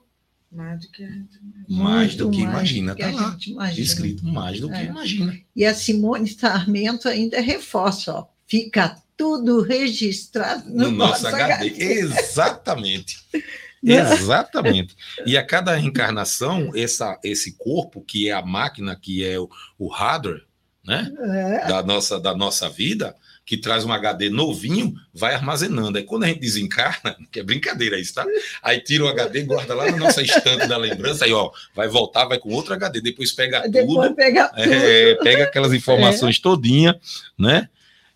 [0.50, 1.84] Mais do que a gente imagina.
[1.84, 3.36] Mais do que imagina, tá lá.
[3.46, 3.70] Imagina.
[3.80, 5.38] Escrito mais do que imagina.
[5.54, 11.52] E a Simone Sarmento ainda reforça, ó fica tudo registrado no, no nosso, nosso HD.
[11.52, 11.84] HD.
[11.84, 13.18] Exatamente.
[13.80, 14.96] Exatamente.
[15.24, 19.86] E a cada reencarnação, essa, esse corpo, que é a máquina, que é o, o
[19.86, 20.44] hardware,
[20.84, 21.12] né?
[21.16, 21.68] É.
[21.68, 23.14] Da, nossa, da nossa vida,
[23.48, 25.96] que traz um HD novinho, vai armazenando.
[25.96, 28.26] Aí quando a gente desencarna, que é brincadeira isso, tá?
[28.62, 32.26] Aí tira o HD, guarda lá na nossa estante da lembrança, aí ó, vai voltar,
[32.26, 34.16] vai com outro HD, depois pega depois tudo.
[34.16, 36.42] Pega, é, pega aquelas informações é.
[36.42, 37.00] todinha,
[37.38, 37.70] né?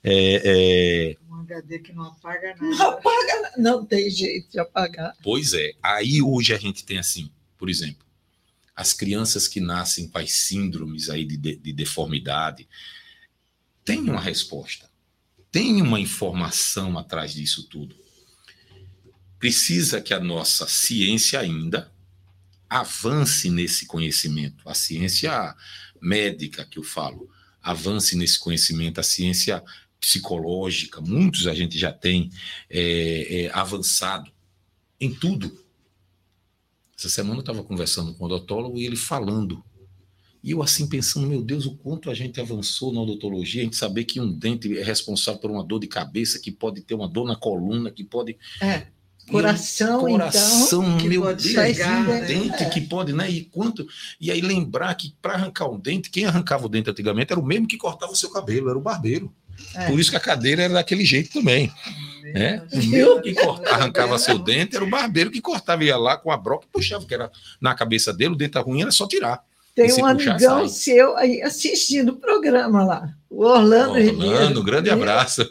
[0.04, 1.32] É, é...
[1.34, 2.60] Um HD que não apaga nada.
[2.60, 5.14] Não apaga, não tem jeito de apagar.
[5.22, 5.72] Pois é.
[5.82, 8.04] Aí hoje a gente tem assim, por exemplo,
[8.76, 12.68] as crianças que nascem com as síndromes aí de, de, de deformidade,
[13.82, 14.91] tem uma resposta,
[15.52, 17.94] tem uma informação atrás disso tudo.
[19.38, 21.92] Precisa que a nossa ciência ainda
[22.70, 25.54] avance nesse conhecimento, a ciência
[26.00, 27.28] médica que eu falo,
[27.62, 29.62] avance nesse conhecimento, a ciência
[30.00, 32.30] psicológica, muitos a gente já tem
[32.70, 34.32] é, é, avançado
[34.98, 35.62] em tudo.
[36.98, 39.62] Essa semana eu estava conversando com o odontólogo e ele falando.
[40.42, 43.76] E eu assim pensando, meu Deus, o quanto a gente avançou na odontologia, a gente
[43.76, 47.08] saber que um dente é responsável por uma dor de cabeça, que pode ter uma
[47.08, 48.36] dor na coluna, que pode.
[48.60, 48.86] É.
[49.30, 52.68] Coração, coração, então, meu Deus, chegar, um dente é.
[52.68, 53.30] que pode, né?
[53.30, 53.86] E quanto
[54.20, 57.44] e aí lembrar que para arrancar um dente, quem arrancava o dente antigamente era o
[57.44, 59.32] mesmo que cortava o seu cabelo, era o barbeiro.
[59.76, 59.86] É.
[59.86, 61.70] Por isso que a cadeira era daquele jeito também.
[62.34, 62.66] Né?
[62.72, 66.32] O meu que cortava, arrancava seu dente era o barbeiro que cortava, ia lá com
[66.32, 69.44] a broca e puxava, que era na cabeça dele, o dente ruim era só tirar.
[69.74, 75.44] Tem um amigão seu aí assistindo o programa lá, o Orlando Orlando, grande abraço.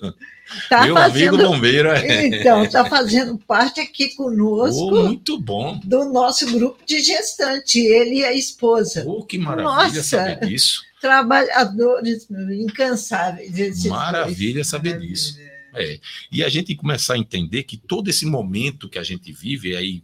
[0.70, 1.90] Tá Meu fazendo, amigo bombeiro.
[1.90, 2.28] É.
[2.28, 4.84] Então, está fazendo parte aqui conosco.
[4.84, 5.80] Oh, muito bom.
[5.84, 9.06] Do nosso grupo de gestante, ele e a esposa.
[9.08, 10.04] Oh, que maravilha Nossa.
[10.04, 13.84] saber disso trabalhadores incansáveis.
[13.86, 14.68] Maravilha dois.
[14.68, 15.12] saber Maravilha.
[15.12, 15.40] disso.
[15.74, 16.00] É.
[16.32, 20.04] E a gente começar a entender que todo esse momento que a gente vive aí,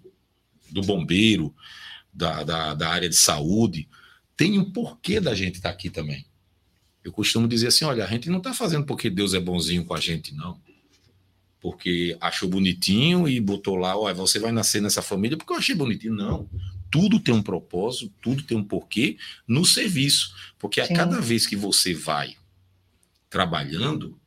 [0.71, 1.53] do bombeiro,
[2.12, 3.88] da, da, da área de saúde,
[4.38, 6.26] tem um porquê da gente estar tá aqui também.
[7.04, 9.93] Eu costumo dizer assim: olha, a gente não está fazendo porque Deus é bonzinho com
[9.93, 10.57] a gente, não.
[11.59, 15.76] Porque achou bonitinho e botou lá, olha, você vai nascer nessa família porque eu achei
[15.76, 16.14] bonitinho.
[16.14, 16.47] Não
[16.89, 20.34] tudo tem um propósito, tudo tem um porquê no serviço.
[20.57, 20.93] Porque a Sim.
[20.93, 22.36] cada vez que você vai
[23.30, 24.20] trabalhando,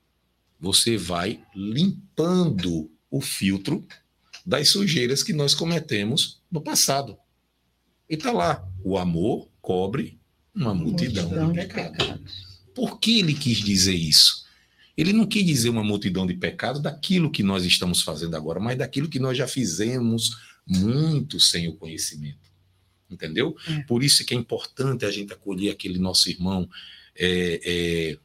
[0.59, 3.85] você vai limpando o filtro
[4.45, 7.17] das sujeiras que nós cometemos no passado.
[8.11, 10.19] E está lá, o amor cobre
[10.55, 12.61] uma multidão, multidão de pecados.
[12.75, 14.45] Por que ele quis dizer isso?
[14.97, 18.77] Ele não quis dizer uma multidão de pecados daquilo que nós estamos fazendo agora, mas
[18.77, 20.37] daquilo que nós já fizemos
[20.67, 22.51] muito sem o conhecimento
[23.11, 23.57] entendeu?
[23.67, 23.81] É.
[23.83, 26.69] Por isso que é importante a gente acolher aquele nosso irmão
[27.17, 28.19] é, é,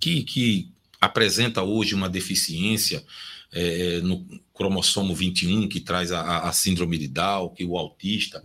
[0.00, 3.04] que, que apresenta hoje uma deficiência
[3.52, 8.42] é, no cromossomo 21, que traz a, a, síndrome de Down, que o autista,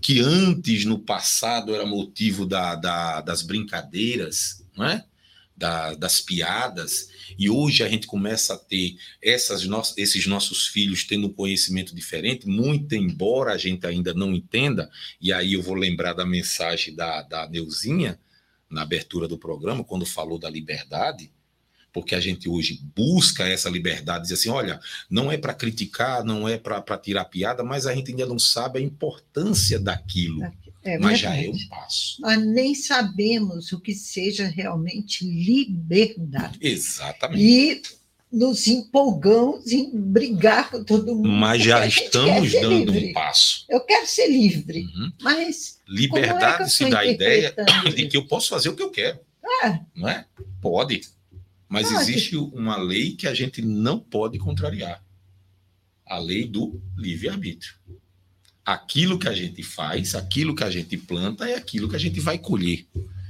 [0.00, 5.04] que antes, no passado, era motivo da, da, das brincadeiras, não é?
[5.56, 11.04] Da, das piadas, e hoje a gente começa a ter essas no, esses nossos filhos
[11.04, 15.74] tendo um conhecimento diferente, muito embora a gente ainda não entenda, e aí eu vou
[15.74, 18.20] lembrar da mensagem da, da Neuzinha,
[18.68, 21.30] na abertura do programa, quando falou da liberdade,
[21.96, 24.78] porque a gente hoje busca essa liberdade, diz assim, olha,
[25.08, 28.78] não é para criticar, não é para tirar piada, mas a gente ainda não sabe
[28.78, 30.42] a importância daquilo.
[30.84, 32.20] É mas já é um passo.
[32.20, 36.58] Nós nem sabemos o que seja realmente liberdade.
[36.60, 37.42] Exatamente.
[37.42, 37.82] E
[38.30, 41.28] nos empolgamos em brigar com todo mundo.
[41.30, 43.08] Mas já estamos dando livre.
[43.08, 43.64] um passo.
[43.70, 45.12] Eu quero ser livre, uhum.
[45.22, 45.80] mas.
[45.88, 47.54] Liberdade é se dá a ideia
[47.94, 49.18] de que eu posso fazer o que eu quero.
[49.64, 49.80] É.
[49.94, 50.26] Não é?
[50.60, 51.00] Pode.
[51.68, 52.00] Mas pode.
[52.02, 55.02] existe uma lei que a gente não pode contrariar
[56.06, 57.74] a lei do livre-arbítrio.
[58.64, 62.20] Aquilo que a gente faz, aquilo que a gente planta, é aquilo que a gente
[62.20, 62.86] vai colher.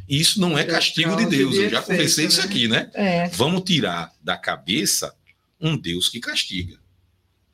[0.09, 1.57] Isso não é castigo de Deus.
[1.57, 2.45] Eu já conversei isso né?
[2.45, 2.91] aqui, né?
[2.95, 3.28] É.
[3.30, 5.14] Vamos tirar da cabeça
[5.61, 6.78] um Deus que castiga.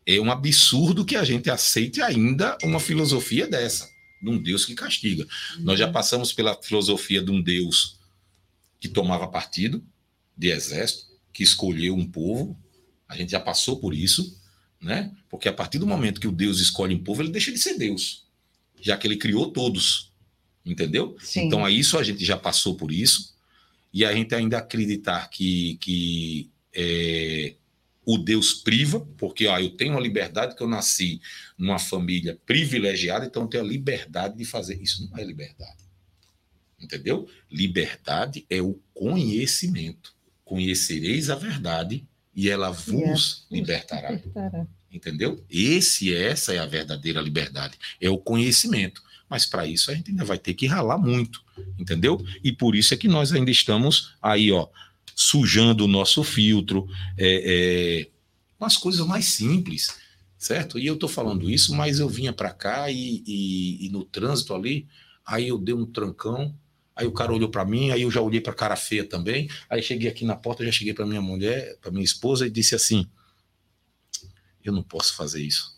[0.05, 3.89] É um absurdo que a gente aceite ainda uma filosofia dessa,
[4.20, 5.26] de um Deus que castiga.
[5.57, 5.62] Uhum.
[5.64, 5.93] Nós já uhum.
[5.93, 7.99] passamos pela filosofia de um Deus
[8.80, 9.83] que tomava partido
[10.37, 12.59] de exército, que escolheu um povo.
[13.09, 14.41] A gente já passou por isso,
[14.80, 15.12] né?
[15.28, 17.78] Porque a partir do momento que o Deus escolhe um povo, ele deixa de ser
[17.78, 18.26] Deus,
[18.80, 20.12] já que ele criou todos.
[20.64, 21.16] Entendeu?
[21.20, 21.47] Sim.
[21.47, 23.35] Então, a isso a gente já passou por isso.
[23.93, 27.55] E a gente ainda acreditar que, que é,
[28.05, 31.20] o Deus priva, porque ó, eu tenho a liberdade que eu nasci
[31.59, 34.80] numa família privilegiada, então eu tenho a liberdade de fazer.
[34.80, 35.83] Isso não é liberdade.
[36.80, 37.28] Entendeu?
[37.51, 40.14] Liberdade é o conhecimento.
[40.45, 44.11] Conhecereis a verdade e ela vos libertará.
[44.11, 44.66] libertará.
[44.90, 45.43] Entendeu?
[45.49, 47.78] Esse, essa é a verdadeira liberdade.
[48.01, 49.03] É o conhecimento.
[49.32, 51.43] Mas para isso a gente ainda vai ter que ralar muito,
[51.78, 52.22] entendeu?
[52.45, 54.68] E por isso é que nós ainda estamos aí, ó,
[55.14, 56.86] sujando o nosso filtro,
[57.16, 58.09] é, é,
[58.59, 59.97] com as coisas mais simples,
[60.36, 60.78] certo?
[60.78, 64.55] E eu estou falando isso, mas eu vinha para cá e, e, e, no trânsito
[64.55, 64.86] ali,
[65.24, 66.55] aí eu dei um trancão,
[66.95, 69.82] aí o cara olhou para mim, aí eu já olhei para cara feia também, aí
[69.82, 73.07] cheguei aqui na porta, já cheguei para minha mulher, para minha esposa e disse assim:
[74.64, 75.72] eu não posso fazer isso.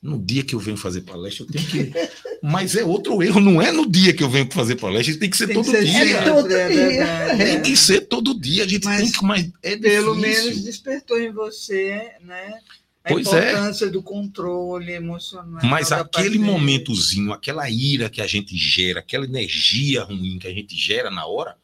[0.00, 1.92] No dia que eu venho fazer palestra, eu tenho que.
[2.42, 5.36] Mas é outro erro, não é no dia que eu venho fazer palestra, tem que
[5.36, 6.16] ser tem todo que ser dia.
[6.16, 7.36] É todo dia.
[7.36, 9.24] Tem que ser todo dia, a gente mas tem que.
[9.24, 12.58] Mas é pelo menos despertou em você, né?
[13.04, 13.50] A pois é.
[13.50, 13.90] importância é.
[13.90, 15.60] do controle emocional.
[15.64, 20.76] Mas aquele momentozinho, aquela ira que a gente gera, aquela energia ruim que a gente
[20.76, 21.56] gera na hora,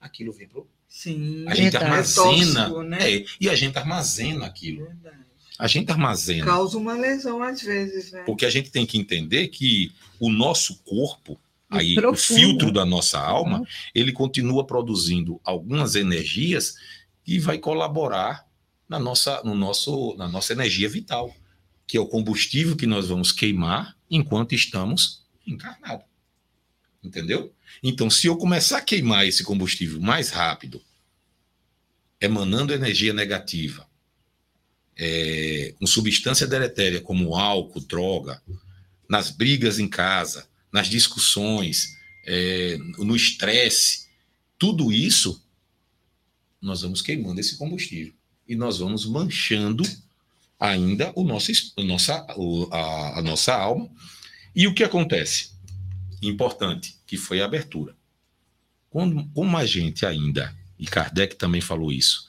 [0.00, 0.68] aquilo vem pro.
[0.88, 2.60] Sim, a gente armazena.
[2.60, 3.12] É tóxico, né?
[3.12, 4.84] é, e a gente armazena aquilo.
[4.84, 5.24] Verdade.
[5.58, 6.44] A gente armazena.
[6.44, 8.22] Causa uma lesão às vezes, né?
[8.24, 11.38] Porque a gente tem que entender que o nosso corpo,
[11.68, 13.66] aí, o filtro da nossa alma, uhum.
[13.94, 16.74] ele continua produzindo algumas energias
[17.26, 18.46] e vai colaborar
[18.88, 21.34] na nossa, no nosso, na nossa energia vital,
[21.86, 26.06] que é o combustível que nós vamos queimar enquanto estamos encarnados.
[27.02, 27.52] Entendeu?
[27.82, 30.80] Então, se eu começar a queimar esse combustível mais rápido,
[32.20, 33.86] emanando energia negativa,
[34.96, 38.42] é, com substância deletéria como álcool, droga,
[39.08, 44.08] nas brigas em casa, nas discussões, é, no estresse,
[44.58, 45.44] tudo isso,
[46.60, 48.14] nós vamos queimando esse combustível
[48.46, 49.84] e nós vamos manchando
[50.58, 52.26] ainda o nosso, o nossa,
[52.70, 53.90] a, a nossa alma.
[54.54, 55.50] E o que acontece?
[56.22, 57.94] Importante, que foi a abertura.
[58.88, 62.28] Quando, como a gente ainda, e Kardec também falou isso,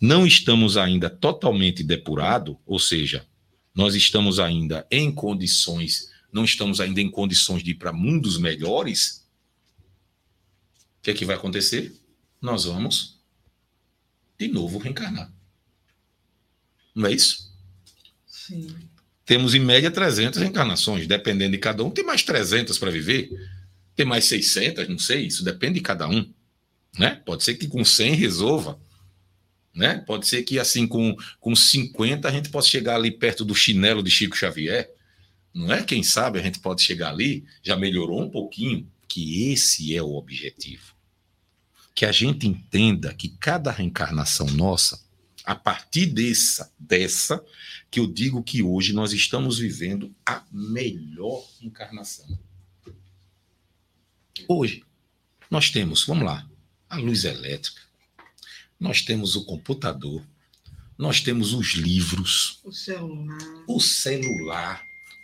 [0.00, 3.26] não estamos ainda totalmente depurado, ou seja,
[3.74, 9.26] nós estamos ainda em condições, não estamos ainda em condições de ir para mundos melhores,
[10.98, 11.92] o que é que vai acontecer?
[12.40, 13.20] Nós vamos
[14.38, 15.32] de novo reencarnar.
[16.94, 17.52] Não é isso?
[18.26, 18.74] Sim.
[19.24, 23.30] Temos em média 300 reencarnações, dependendo de cada um, tem mais 300 para viver,
[23.94, 26.28] tem mais 600, não sei, isso depende de cada um,
[26.98, 27.22] né?
[27.24, 28.78] Pode ser que com 100 resolva,
[29.74, 30.02] né?
[30.06, 34.02] Pode ser que assim com, com 50 a gente possa chegar ali perto do chinelo
[34.02, 34.90] de Chico Xavier,
[35.54, 35.82] não é?
[35.82, 40.14] Quem sabe a gente pode chegar ali, já melhorou um pouquinho, que esse é o
[40.14, 40.94] objetivo.
[41.94, 45.00] Que a gente entenda que cada reencarnação nossa,
[45.44, 47.44] a partir dessa, dessa,
[47.90, 52.26] que eu digo que hoje nós estamos vivendo a melhor encarnação.
[54.48, 54.84] Hoje,
[55.50, 56.48] nós temos, vamos lá,
[56.88, 57.80] a luz elétrica,
[58.78, 60.24] nós temos o computador,
[60.96, 63.38] nós temos os livros, O celular.
[63.66, 64.82] o celular,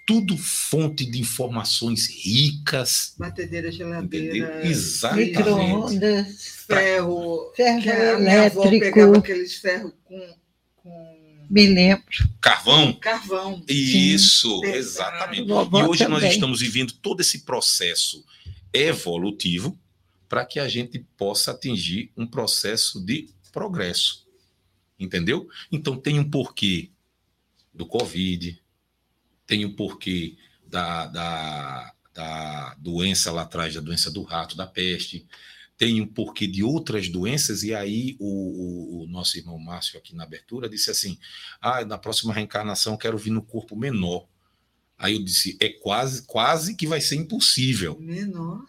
[0.08, 3.12] tudo fonte de informações ricas.
[3.18, 3.90] Batedeira, Entendeu?
[3.90, 4.66] geladeira.
[4.66, 5.36] Exatamente.
[5.36, 7.52] Micro-ondas, Ferro.
[7.54, 10.34] ferro que a minha avó pegava elétrico, aqueles ferros com,
[10.76, 12.06] com me lembro.
[12.40, 12.94] Carvão.
[12.94, 13.62] carvão.
[13.68, 14.78] Isso, Pesado.
[14.78, 15.46] exatamente.
[15.46, 16.30] E hoje nós também.
[16.30, 18.24] estamos vivendo todo esse processo
[18.72, 19.78] evolutivo
[20.26, 24.26] para que a gente possa atingir um processo de progresso.
[24.98, 25.46] Entendeu?
[25.70, 26.88] Então tem um porquê
[27.74, 28.58] do Covid,
[29.48, 35.26] tem um porquê da, da, da doença lá atrás, da doença do rato, da peste,
[35.76, 40.14] tem um porquê de outras doenças, e aí o, o- o nosso irmão Márcio, aqui
[40.14, 41.18] na abertura, disse assim:
[41.60, 44.26] ah, na próxima reencarnação eu quero vir no corpo menor.
[44.98, 48.64] Aí eu disse: é quase, quase que vai ser impossível Menor.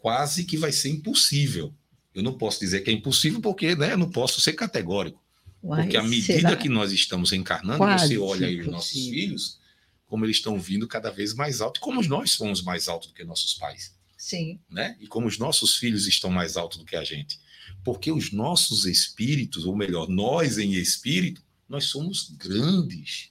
[0.00, 1.72] quase que vai ser impossível.
[2.14, 5.22] Eu não posso dizer que é impossível porque né, eu não posso ser categórico.
[5.62, 6.56] Uai, Porque à medida será?
[6.56, 9.58] que nós estamos encarnando, Quase você olha aí os nossos filhos,
[10.06, 13.14] como eles estão vindo cada vez mais alto, e como nós somos mais altos do
[13.14, 14.96] que nossos pais, Sim, né?
[15.00, 17.38] E como os nossos filhos estão mais altos do que a gente.
[17.84, 23.30] Porque os nossos espíritos, ou melhor, nós em espírito, nós somos grandes.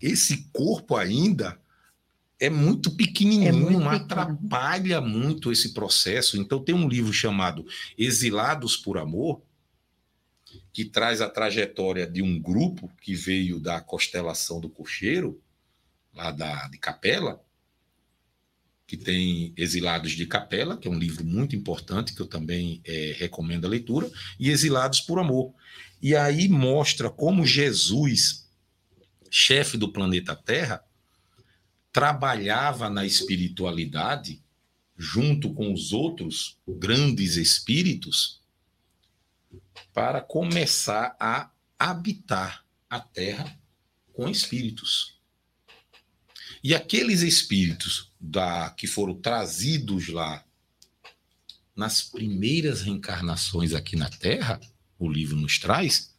[0.00, 1.58] Esse corpo ainda
[2.38, 6.36] é muito pequenininho, É muito atrapalha muito esse processo.
[6.36, 7.64] Então tem um livro chamado
[7.96, 9.40] Exilados por Amor,
[10.74, 15.40] que traz a trajetória de um grupo que veio da constelação do Cocheiro,
[16.12, 17.40] lá da, de Capela,
[18.84, 23.14] que tem Exilados de Capela, que é um livro muito importante, que eu também eh,
[23.16, 25.54] recomendo a leitura, e Exilados por Amor.
[26.02, 28.50] E aí mostra como Jesus,
[29.30, 30.82] chefe do planeta Terra,
[31.92, 34.42] trabalhava na espiritualidade
[34.98, 38.43] junto com os outros grandes espíritos
[39.94, 43.56] para começar a habitar a Terra
[44.12, 45.20] com espíritos.
[46.62, 50.44] E aqueles espíritos da que foram trazidos lá
[51.76, 54.60] nas primeiras reencarnações aqui na Terra,
[54.98, 56.14] o livro nos traz,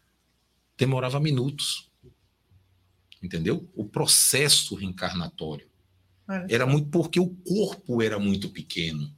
[0.78, 1.90] demorava minutos.
[3.22, 3.70] Entendeu?
[3.76, 5.68] O processo reencarnatório
[6.50, 9.15] era muito porque o corpo era muito pequeno.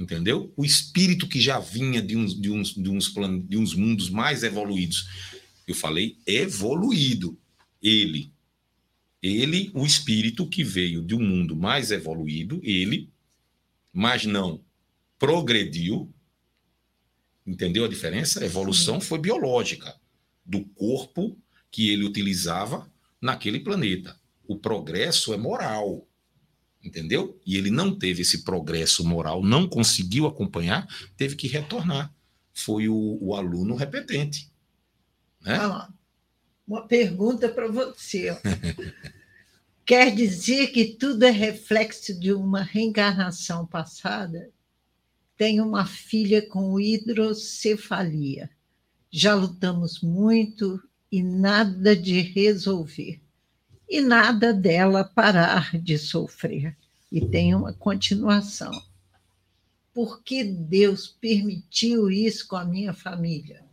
[0.00, 0.50] Entendeu?
[0.56, 4.08] O espírito que já vinha de uns, de uns, de uns, plan- de uns mundos
[4.08, 5.06] mais evoluídos.
[5.68, 7.38] Eu falei evoluído.
[7.82, 8.32] Ele.
[9.22, 13.10] Ele, o espírito que veio de um mundo mais evoluído, ele,
[13.92, 14.64] mas não
[15.18, 16.10] progrediu.
[17.46, 18.40] Entendeu a diferença?
[18.42, 19.94] A evolução foi biológica
[20.46, 21.36] do corpo
[21.70, 22.90] que ele utilizava
[23.20, 24.18] naquele planeta.
[24.48, 26.08] O progresso é moral.
[26.82, 27.38] Entendeu?
[27.44, 32.12] E ele não teve esse progresso moral, não conseguiu acompanhar, teve que retornar.
[32.54, 34.50] Foi o, o aluno repetente.
[35.40, 35.58] Né?
[35.58, 35.92] Lá.
[36.66, 38.30] Uma pergunta para você.
[39.84, 44.50] Quer dizer que tudo é reflexo de uma reencarnação passada?
[45.36, 48.48] Tenho uma filha com hidrocefalia.
[49.10, 53.20] Já lutamos muito e nada de resolver.
[53.90, 56.76] E nada dela parar de sofrer.
[57.10, 58.70] E tem uma continuação.
[59.92, 63.64] Por que Deus permitiu isso com a minha família?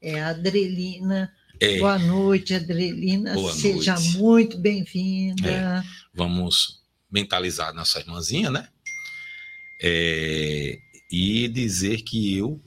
[0.00, 1.32] É a Adrelina.
[1.58, 3.34] É, Boa noite, Adrelina.
[3.34, 4.16] Boa Seja noite.
[4.18, 5.84] muito bem-vinda.
[6.14, 8.68] vamos mentalizar nossa irmãzinha, né?
[9.82, 10.78] É,
[11.10, 12.60] e dizer que eu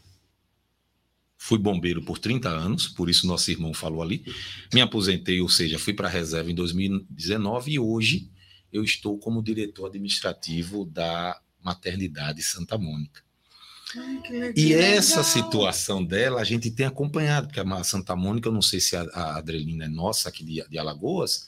[1.49, 4.23] fui bombeiro por 30 anos, por isso nosso irmão falou ali.
[4.71, 8.29] Me aposentei, ou seja, fui para a reserva em 2019 e hoje
[8.71, 13.23] eu estou como diretor administrativo da maternidade Santa Mônica.
[13.97, 14.53] Ai.
[14.55, 18.79] E essa situação dela a gente tem acompanhado, porque a Santa Mônica, eu não sei
[18.79, 21.47] se a, a Adrelina é nossa aqui de, de Alagoas,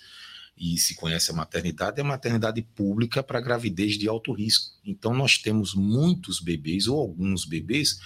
[0.58, 4.72] e se conhece a maternidade, é a maternidade pública para gravidez de alto risco.
[4.86, 7.98] Então nós temos muitos bebês, ou alguns bebês,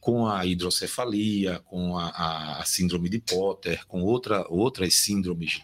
[0.00, 5.60] com a hidrocefalia, com a, a- a síndrome de Potter, com outra, outras síndromes,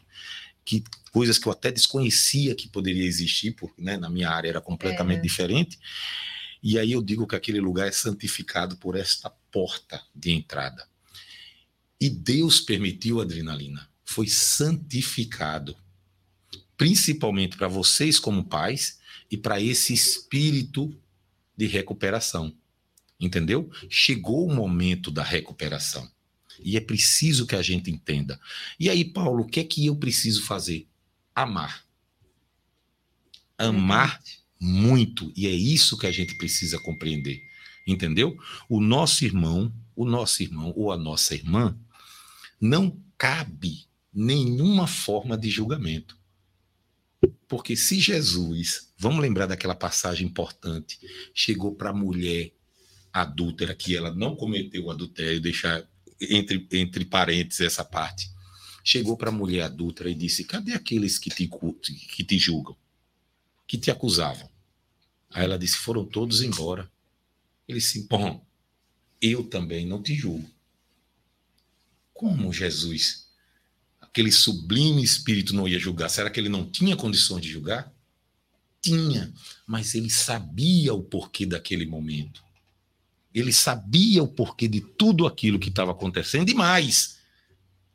[0.65, 0.83] que,
[1.13, 5.19] coisas que eu até desconhecia que poderia existir, porque né, na minha área era completamente
[5.21, 5.23] É.
[5.23, 5.79] diferente.
[6.63, 10.87] E aí eu digo que aquele lugar é santificado por esta porta de entrada.
[12.01, 15.77] E Deus permitiu, adrenalina, foi santificado,
[16.77, 18.99] principalmente para vocês como pais
[19.31, 20.95] e para esse espírito
[21.57, 22.55] de recuperação.
[23.19, 23.71] Entendeu?
[23.89, 26.11] Chegou o momento da recuperação.
[26.63, 28.41] E é preciso que a gente entenda.
[28.79, 30.87] E aí, Paulo, o que é que eu preciso fazer?
[31.35, 31.85] Amar.
[33.59, 34.21] Amar
[34.61, 35.33] muito.
[35.37, 37.43] E é isso que a gente precisa compreender.
[37.87, 38.37] Entendeu?
[38.69, 41.77] O nosso irmão, o nosso irmão ou a nossa irmã,
[42.61, 46.17] não cabe nenhuma forma de julgamento.
[47.49, 50.99] Porque se Jesus, vamos lembrar daquela passagem importante,
[51.35, 52.53] chegou para a mulher
[53.13, 55.87] adúltera, que ela não cometeu o adultério, deixar
[56.21, 58.31] entre, entre parênteses essa parte,
[58.83, 62.77] chegou para a mulher adúltera e disse: Cadê aqueles que te, que te julgam,
[63.67, 64.51] que te acusavam?
[65.31, 66.91] Aí ela disse: Foram todos embora.
[67.69, 68.45] Ele disse: Bom,
[69.21, 70.51] eu também não te julgo.
[72.13, 73.24] Como Jesus?
[74.15, 76.09] Aquele sublime espírito não ia julgar?
[76.09, 77.93] Será que ele não tinha condições de julgar?
[78.81, 79.35] Tinha,
[79.67, 82.41] mas ele sabia o porquê daquele momento.
[83.35, 87.19] Ele sabia o porquê de tudo aquilo que estava acontecendo e mais,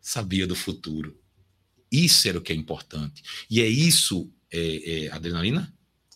[0.02, 1.18] sabia do futuro.
[1.90, 3.24] Isso era o que é importante.
[3.50, 5.74] E é isso, é, é, adrenalina?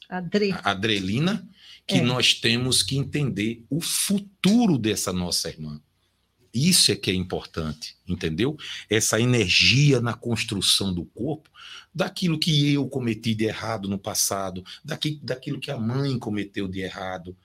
[0.09, 0.53] Adre.
[0.65, 1.47] Adrenalina,
[1.87, 2.01] que é.
[2.01, 5.81] nós temos que entender o futuro dessa nossa irmã.
[6.53, 8.55] Isso é que é importante, entendeu?
[8.87, 11.49] Essa energia na construção do corpo,
[11.93, 16.81] daquilo que eu cometi de errado no passado, daqui, daquilo que a mãe cometeu de
[16.81, 17.35] errado.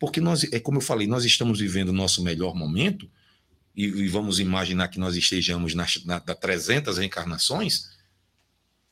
[0.00, 3.08] Porque nós, é como eu falei, nós estamos vivendo o nosso melhor momento,
[3.74, 7.90] e, e vamos imaginar que nós estejamos nas na, na 300 reencarnações,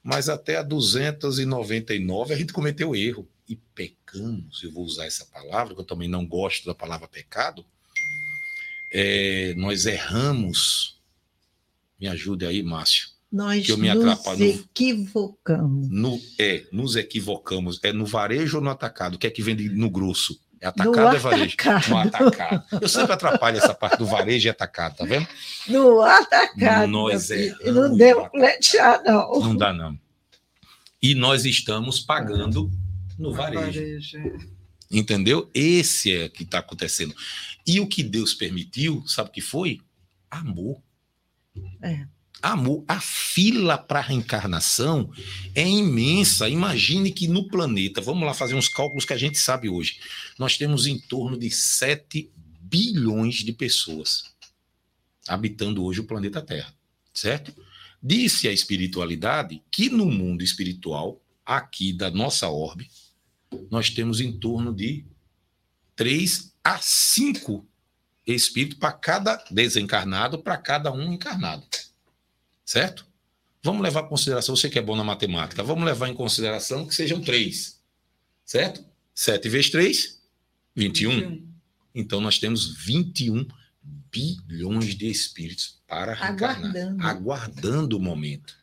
[0.02, 4.62] mas até a 299 a gente cometeu erro e pecamos.
[4.62, 7.64] Eu vou usar essa palavra, que eu também não gosto da palavra pecado,
[8.94, 11.00] é, nós erramos.
[12.00, 13.08] Me ajude aí, Márcio.
[13.30, 15.88] Nós que eu me nos equivocamos.
[15.90, 17.80] No, é, nos equivocamos.
[17.82, 19.14] É no varejo ou no atacado?
[19.14, 20.40] O que é que vende no grosso?
[20.60, 21.56] É atacado ou é varejo?
[21.88, 22.64] No atacado.
[22.80, 25.26] Eu sempre atrapalho essa parte do varejo e atacado, tá vendo?
[25.66, 26.86] No atacado.
[26.86, 27.52] Nós é.
[27.64, 29.40] Não deu pleitear, não.
[29.40, 29.98] Não dá, não.
[31.02, 32.70] E nós estamos pagando
[33.18, 33.80] no varejo.
[33.80, 34.53] varejo.
[34.94, 35.50] Entendeu?
[35.52, 37.14] Esse é o que está acontecendo.
[37.66, 39.80] E o que Deus permitiu, sabe o que foi?
[40.30, 40.80] Amor.
[41.82, 42.06] É.
[42.40, 42.84] Amor.
[42.86, 45.10] A fila para a reencarnação
[45.54, 46.48] é imensa.
[46.48, 49.98] Imagine que no planeta, vamos lá fazer uns cálculos que a gente sabe hoje,
[50.38, 52.30] nós temos em torno de 7
[52.60, 54.34] bilhões de pessoas
[55.26, 56.74] habitando hoje o planeta Terra,
[57.12, 57.54] certo?
[58.02, 62.88] Disse a espiritualidade que no mundo espiritual, aqui da nossa orbe,
[63.70, 65.04] nós temos em torno de
[65.96, 67.66] 3 a cinco
[68.26, 71.66] espíritos para cada desencarnado, para cada um encarnado.
[72.64, 73.06] Certo?
[73.62, 76.94] Vamos levar em consideração, você que é bom na matemática, vamos levar em consideração que
[76.94, 77.80] sejam três.
[78.44, 78.84] Certo?
[79.14, 80.20] 7 vezes 3,
[80.74, 81.10] 21.
[81.10, 81.48] 21.
[81.94, 83.46] Então nós temos 21
[84.10, 86.70] bilhões de espíritos para reencarnar.
[86.70, 88.56] Aguardando, aguardando o momento.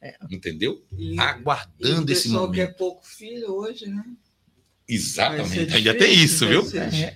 [0.00, 0.16] É.
[0.30, 0.84] Entendeu?
[0.96, 2.48] E, aguardando e esse momento.
[2.48, 4.04] O pessoal que é pouco filho hoje, né?
[4.88, 6.62] Exatamente, ainda tem isso, viu?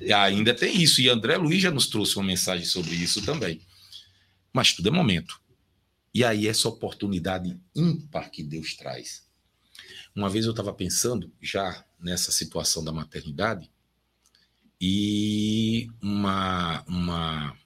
[0.03, 1.01] É, ainda tem isso.
[1.01, 3.63] E André Luiz já nos trouxe uma mensagem sobre isso também.
[4.53, 5.41] Mas tudo é momento.
[6.15, 9.27] E aí, essa oportunidade ímpar que Deus traz.
[10.15, 13.71] Uma vez eu estava pensando, já nessa situação da maternidade,
[14.79, 17.57] e uma, uma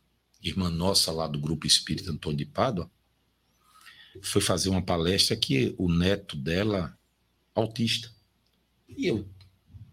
[0.40, 2.88] irmã nossa lá do Grupo Espírita Antônio de Pádua
[4.22, 6.96] foi fazer uma palestra que o neto dela,
[7.54, 8.14] autista.
[8.88, 9.28] E eu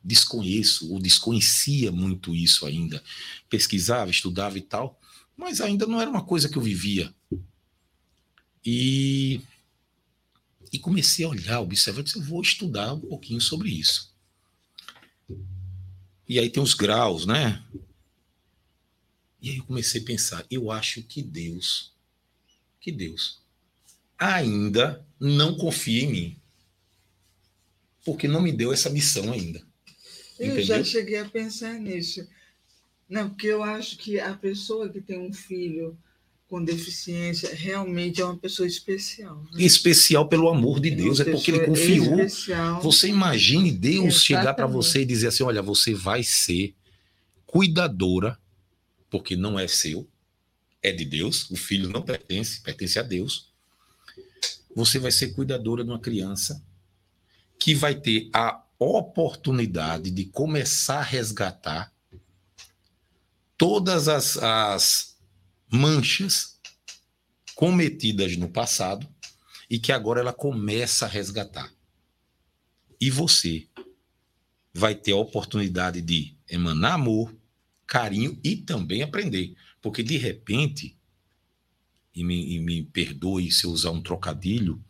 [0.03, 3.01] desconheço ou desconhecia muito isso ainda.
[3.49, 4.99] Pesquisava, estudava e tal,
[5.37, 7.13] mas ainda não era uma coisa que eu vivia.
[8.65, 9.41] E,
[10.71, 14.13] e comecei a olhar, observar, disse, eu vou estudar um pouquinho sobre isso.
[16.27, 17.63] E aí tem os graus, né?
[19.41, 21.91] E aí eu comecei a pensar, eu acho que Deus,
[22.79, 23.41] que Deus
[24.17, 26.37] ainda não confia em mim.
[28.05, 29.65] Porque não me deu essa missão ainda.
[30.39, 30.63] Eu Entendeu?
[30.65, 32.27] já cheguei a pensar nisso.
[33.09, 35.97] Não, porque eu acho que a pessoa que tem um filho
[36.47, 39.43] com deficiência realmente é uma pessoa especial.
[39.51, 39.63] Né?
[39.63, 42.19] Especial pelo amor de Deus, é porque ele confiou.
[42.19, 42.81] Especial.
[42.81, 44.19] Você imagine Deus Exatamente.
[44.19, 46.75] chegar para você e dizer assim: olha, você vai ser
[47.45, 48.37] cuidadora,
[49.09, 50.07] porque não é seu,
[50.81, 53.47] é de Deus, o filho não pertence, pertence a Deus.
[54.75, 56.61] Você vai ser cuidadora de uma criança
[57.59, 61.93] que vai ter a oportunidade de começar a resgatar
[63.57, 65.17] todas as, as
[65.71, 66.59] manchas
[67.55, 69.07] cometidas no passado
[69.69, 71.73] e que agora ela começa a resgatar.
[72.99, 73.67] E você
[74.73, 77.35] vai ter a oportunidade de emanar amor,
[77.85, 79.55] carinho e também aprender.
[79.81, 80.97] Porque de repente,
[82.15, 84.83] e me, e me perdoe se eu usar um trocadilho,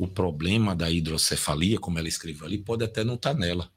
[0.00, 3.70] o problema da hidrocefalia, como ela escreveu ali, pode até não estar tá nela,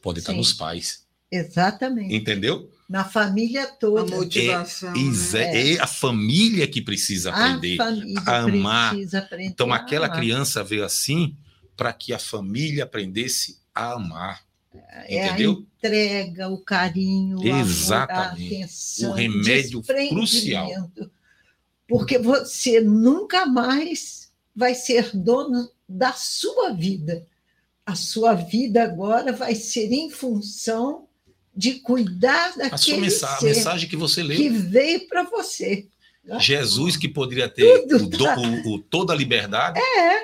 [0.00, 1.04] pode estar tá nos pais.
[1.28, 2.14] Exatamente.
[2.14, 2.70] Entendeu?
[2.88, 4.14] Na família A toda.
[4.14, 4.94] motivação.
[4.94, 5.72] É, né?
[5.72, 7.80] é a família que precisa aprender.
[7.80, 8.90] a família a amar.
[8.90, 9.46] precisa aprender.
[9.46, 10.18] Então, a aquela amar.
[10.18, 11.36] criança veio assim
[11.76, 14.46] para que a família aprendesse a amar.
[15.08, 15.66] É a entendeu?
[15.78, 18.54] entrega, o carinho, amor, a Exatamente.
[18.54, 20.92] atenção, O remédio crucial.
[21.88, 24.25] Porque você nunca mais
[24.56, 27.24] vai ser dono da sua vida.
[27.84, 31.06] A sua vida agora vai ser em função
[31.54, 34.36] de cuidar daquele mensa- a ser mensagem que você leu.
[34.36, 35.86] que veio para você.
[36.40, 39.78] Jesus, que poderia ter o do- tá- o- o- toda a liberdade,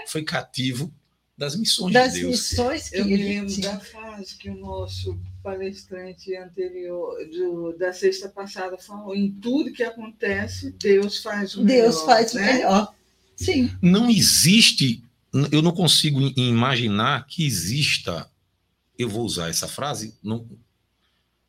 [0.09, 0.93] foi cativo
[1.39, 2.31] das missões das de Deus.
[2.33, 3.71] missões que Eu me lembro tinha.
[3.71, 9.85] da frase que o nosso palestrante anterior, do- da sexta passada, falou: em tudo que
[9.85, 12.53] acontece, Deus faz o Deus melhor, faz o né?
[12.55, 12.95] melhor.
[13.37, 15.03] Sim, Não existe,
[15.51, 18.31] eu não consigo imaginar que exista.
[18.99, 20.15] Eu vou usar essa frase.
[20.23, 20.47] Não,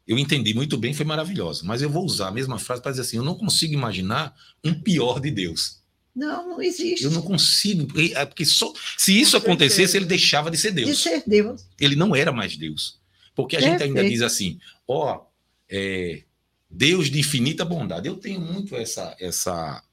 [0.07, 3.03] eu entendi muito bem, foi maravilhosa, mas eu vou usar a mesma frase para dizer
[3.03, 5.81] assim: eu não consigo imaginar um pior de Deus.
[6.15, 7.03] não, não existe.
[7.03, 10.86] Eu não consigo, porque, é porque só, se isso acontecesse, ele deixava de ser De
[10.86, 11.01] Deus.
[11.01, 11.65] ser Deus.
[11.79, 12.99] Ele não era mais Deus.
[13.36, 14.11] Porque a gente ainda Perfeito.
[14.11, 15.21] diz assim, ó,
[15.69, 16.23] é,
[16.69, 18.07] Deus de infinita bondade.
[18.07, 19.84] Eu tenho muito essa, essa,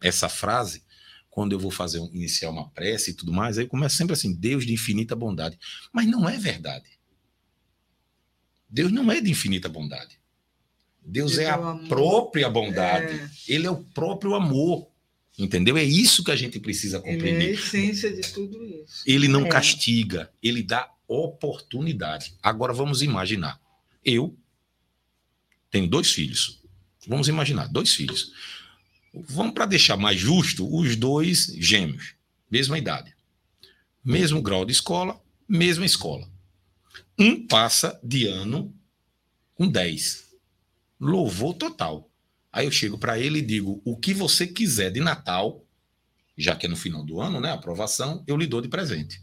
[0.00, 0.82] essa frase
[1.32, 4.34] quando eu vou fazer um- iniciar uma prece e tudo mais, aí começa sempre assim,
[4.34, 5.58] Deus de infinita bondade.
[5.90, 6.90] Mas não é verdade.
[8.68, 10.18] Deus não é de infinita bondade.
[11.04, 11.88] Deus Deus é é a amor.
[11.88, 13.14] própria bondade.
[13.18, 14.88] É, Ele é o próprio amor.
[15.38, 15.78] Entendeu?
[15.78, 17.50] É isso que a gente precisa ele é a compreender.
[17.54, 19.02] essência de tudo isso.
[19.06, 19.48] Ele não É.
[19.48, 22.34] castiga, ele dá oportunidade.
[22.42, 23.58] Agora vamos imaginar.
[24.04, 24.36] Eu
[25.70, 26.60] tenho dois filhos.
[27.08, 28.30] Vamos imaginar, dois filhos.
[29.14, 32.14] Vamos para deixar mais justo, os dois gêmeos,
[32.50, 33.14] mesma idade.
[34.04, 36.28] Mesmo grau de escola, mesma escola.
[37.18, 38.74] Um passa de ano
[39.54, 40.28] com 10.
[40.98, 42.10] Louvor total.
[42.50, 45.64] Aí eu chego para ele e digo: o que você quiser de Natal,
[46.36, 47.52] já que é no final do ano, né?
[47.52, 49.22] Aprovação, eu lhe dou de presente.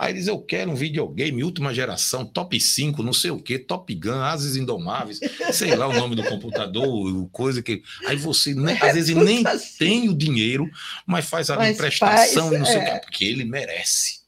[0.00, 3.94] Aí diz: Eu quero um videogame, última geração, top 5, não sei o quê, Top
[3.94, 5.20] Gun, Ases Indomáveis,
[5.52, 7.82] sei lá o nome do computador, o coisa que.
[8.06, 9.76] Aí você, né, às vezes, nem Tudo assim.
[9.78, 10.70] tem o dinheiro,
[11.04, 12.92] mas faz a Mas prestação faz, e não sei o é.
[12.94, 14.20] quê, porque ele merece.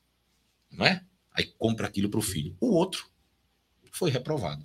[0.71, 1.03] Não é?
[1.33, 2.55] Aí compra aquilo para o filho.
[2.61, 3.07] O outro
[3.91, 4.63] foi reprovado.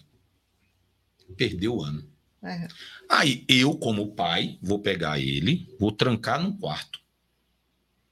[1.38, 2.05] Perdeu o ano.
[2.43, 2.68] É.
[3.10, 6.99] Aí eu, como pai, vou pegar ele, vou trancar num quarto.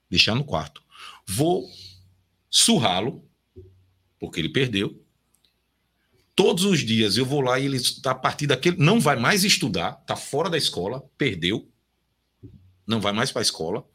[0.09, 0.81] Deixar no quarto.
[1.27, 1.69] Vou
[2.55, 3.29] surrá-lo,
[4.17, 5.03] porque ele perdeu.
[6.33, 8.77] Todos os dias eu vou lá e ele, a partir daquele.
[8.77, 11.69] Não vai mais estudar, está fora da escola, perdeu.
[12.87, 13.85] Não vai mais para a escola.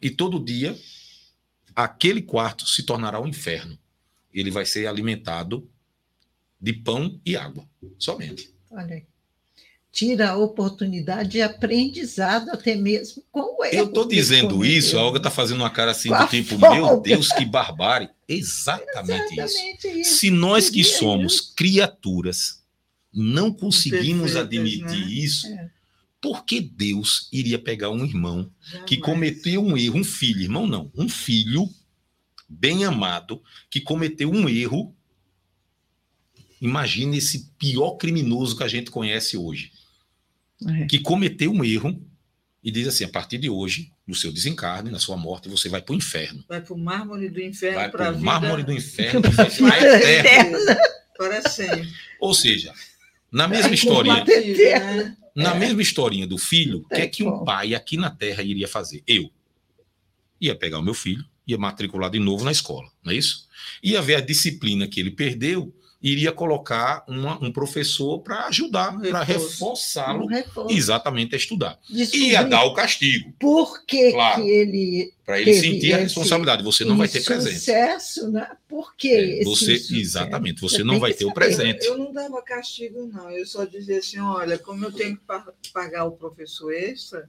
[0.00, 0.74] E todo dia,
[1.76, 3.78] aquele quarto se tornará um inferno.
[4.32, 5.70] Ele vai ser alimentado
[6.58, 8.54] de pão e água, somente.
[8.70, 9.06] Olha aí.
[9.90, 13.74] Tira a oportunidade de aprendizado até mesmo com o erro.
[13.76, 14.78] Eu estou que dizendo cometeu.
[14.78, 16.70] isso, a Olga está fazendo uma cara assim Com do tipo, folga.
[16.74, 18.08] meu Deus, que barbárie.
[18.28, 19.40] Exatamente, isso.
[19.40, 20.14] Exatamente isso.
[20.16, 22.62] Se nós que Seria somos criaturas
[23.12, 25.10] não conseguimos Perfeitas, admitir né?
[25.10, 25.70] isso, É.
[26.20, 28.50] por que Deus iria pegar um irmão
[28.86, 29.00] que Jamais.
[29.00, 31.68] cometeu um erro, um filho, irmão não, um filho
[32.48, 34.94] bem amado que cometeu um erro?
[36.60, 39.72] Imagine esse pior criminoso que a gente conhece hoje
[40.66, 40.86] É.
[40.86, 42.00] que cometeu um erro
[42.62, 45.80] e diz assim: a partir de hoje, no seu desencarne, na sua morte, você vai
[45.80, 46.44] para o inferno.
[46.48, 48.24] Vai para o mármore do inferno Vai para a o vida.
[48.24, 50.58] mármore do inferno para a vida eterno.
[51.16, 51.88] Para sempre.
[52.20, 52.72] Ou seja,
[53.30, 55.16] na mesma historinha, por né?
[55.34, 58.66] na mesma historinha do filho, o que é que um pai aqui na Terra iria
[58.66, 59.02] fazer?
[59.06, 59.30] Eu
[60.40, 63.48] ia pegar o meu filho, ia matricular de novo na escola, não é isso?
[63.82, 69.00] Ia ver a disciplina que ele perdeu, iria colocar uma- um professor para ajudar, Um
[69.10, 70.26] para reforçá-lo
[70.56, 71.78] Um exatamente a estudar.
[71.90, 74.42] Descobrir Ia dar o castigo, por que, Claro.
[74.42, 76.62] que ele para ele sentir a responsabilidade.
[76.62, 77.58] Você não vai ter presente.
[77.58, 78.48] sucesso, né?
[78.66, 81.84] Por que É, você, exatamente, você não vai ter o presente.
[81.84, 83.30] Eu não dava castigo, não.
[83.30, 87.28] Eu só dizia assim: olha, como eu tenho que pa- pagar o professor extra,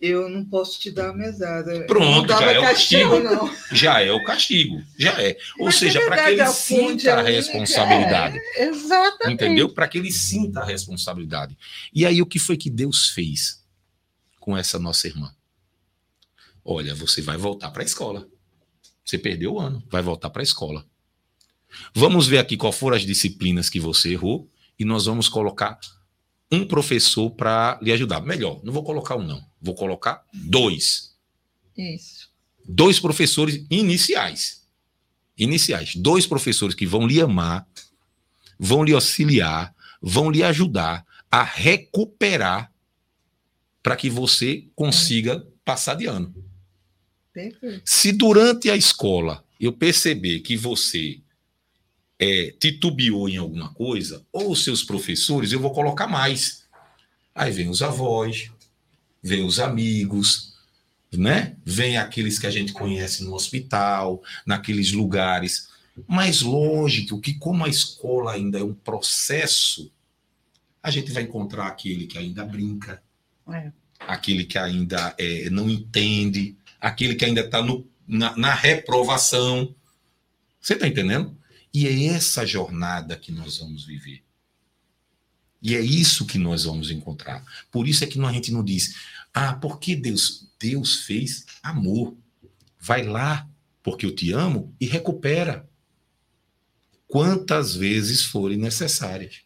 [0.00, 1.86] eu não posso te dar a mesada.
[1.86, 3.18] Pronto, já é o castigo.
[3.20, 3.56] não.
[3.72, 5.36] Já é o castigo, já é.
[5.58, 9.32] Ou Mas seja, é para que ele sinta é a responsabilidade, Exatamente.
[9.34, 9.68] entendeu?
[9.72, 11.56] Para que ele sinta a responsabilidade.
[11.92, 13.64] E aí o que foi que Deus fez
[14.38, 15.34] com essa nossa irmã?
[16.64, 18.26] Olha, você vai voltar para a escola.
[19.04, 20.84] Você perdeu o ano, vai voltar para a escola.
[21.94, 25.78] Vamos ver aqui qual foram as disciplinas que você errou e nós vamos colocar
[26.50, 28.20] um professor para lhe ajudar.
[28.20, 31.16] Melhor, não vou colocar um não, vou colocar dois.
[31.76, 32.30] Isso.
[32.64, 34.62] Dois professores iniciais.
[35.36, 35.96] Iniciais.
[35.96, 37.66] Dois professores que vão lhe amar,
[38.58, 42.70] vão lhe auxiliar, vão lhe ajudar a recuperar
[43.82, 46.32] para que você consiga passar de ano.
[47.84, 51.20] Se durante a escola eu perceber que você
[52.18, 56.64] é, titubeou em alguma coisa, ou os seus professores, eu vou colocar mais.
[57.34, 58.50] Aí vem os avós,
[59.24, 60.52] vem os amigos,
[61.10, 61.56] né?
[61.64, 65.68] Vem aqueles que a gente conhece no hospital, naqueles lugares.
[66.06, 69.90] Mas lógico que como a escola ainda é um processo,
[70.82, 73.02] a gente vai encontrar aquele que ainda brinca,
[73.48, 73.72] é.
[74.00, 77.64] aquele que ainda é, não entende, aquele que ainda está
[78.06, 79.74] na, na reprovação.
[80.60, 81.34] Você está entendendo?
[81.72, 84.23] E é essa jornada que nós vamos viver.
[85.64, 87.42] E é isso que nós vamos encontrar.
[87.72, 88.96] Por isso é que a gente não diz,
[89.32, 90.46] ah, porque Deus?
[90.60, 92.14] Deus fez amor.
[92.78, 93.48] Vai lá,
[93.82, 95.66] porque eu te amo, e recupera.
[97.08, 99.36] Quantas vezes forem necessárias.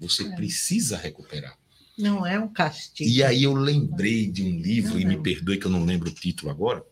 [0.00, 0.34] Você é.
[0.34, 1.56] precisa recuperar.
[1.96, 3.08] Não é um castigo.
[3.08, 6.10] E aí eu lembrei de um livro, não, e me perdoe que eu não lembro
[6.10, 6.84] o título agora,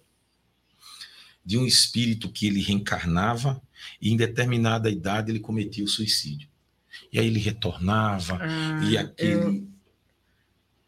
[1.45, 3.61] de um espírito que ele reencarnava
[4.01, 6.49] e em determinada idade ele cometia o suicídio.
[7.16, 9.32] E aí ele retornava ah, e aquele.
[9.32, 9.66] Eu,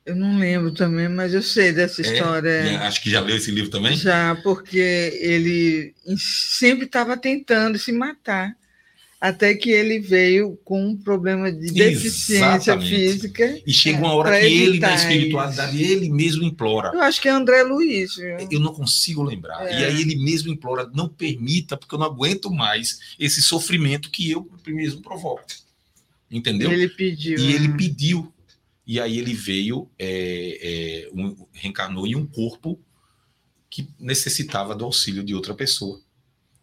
[0.04, 2.80] eu, não lembro também, mas eu sei dessa é, história.
[2.80, 3.96] acho que já leu esse livro também?
[3.96, 4.78] Já, porque
[5.22, 8.54] ele sempre estava tentando se matar
[9.18, 12.94] até que ele veio com um problema de deficiência Exatamente.
[12.94, 13.62] física.
[13.66, 15.92] E chega uma hora que ele, na espiritualidade, isso.
[15.92, 16.90] ele mesmo implora.
[16.92, 18.16] Eu acho que é André Luiz.
[18.16, 18.36] Viu?
[18.50, 19.66] Eu não consigo lembrar.
[19.66, 19.80] É.
[19.80, 24.30] E aí ele mesmo implora, não permita, porque eu não aguento mais esse sofrimento que
[24.30, 25.42] eu mesmo provoco.
[26.30, 26.70] Entendeu?
[26.70, 27.38] Ele pediu.
[27.38, 28.32] E ele pediu.
[28.86, 32.80] E aí ele veio, é, é, um, reencarnou em um corpo
[33.68, 36.00] que necessitava do auxílio de outra pessoa.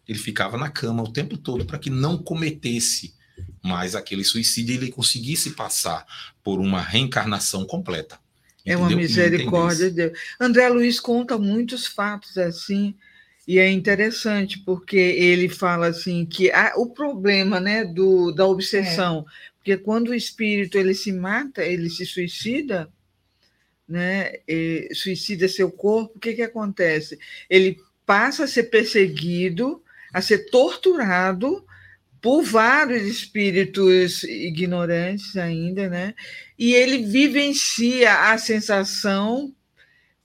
[0.08, 3.14] Ele ficava na cama o tempo todo para que não cometesse
[3.62, 6.04] mais aquele suicídio e ele conseguisse passar
[6.42, 8.18] por uma reencarnação completa.
[8.60, 8.78] Entendeu?
[8.78, 10.18] É uma misericórdia de Deus.
[10.40, 12.94] André Luiz conta muitos fatos assim,
[13.46, 19.46] e é interessante porque ele fala assim que o problema né, do, da obsessão, é.
[19.66, 22.88] Porque quando o espírito ele se mata, ele se suicida,
[23.88, 24.34] né,
[24.94, 27.18] suicida seu corpo, o que, que acontece?
[27.50, 29.82] Ele passa a ser perseguido
[30.14, 31.66] a ser torturado
[32.22, 36.14] por vários espíritos ignorantes ainda, né?
[36.56, 39.52] E ele vivencia a sensação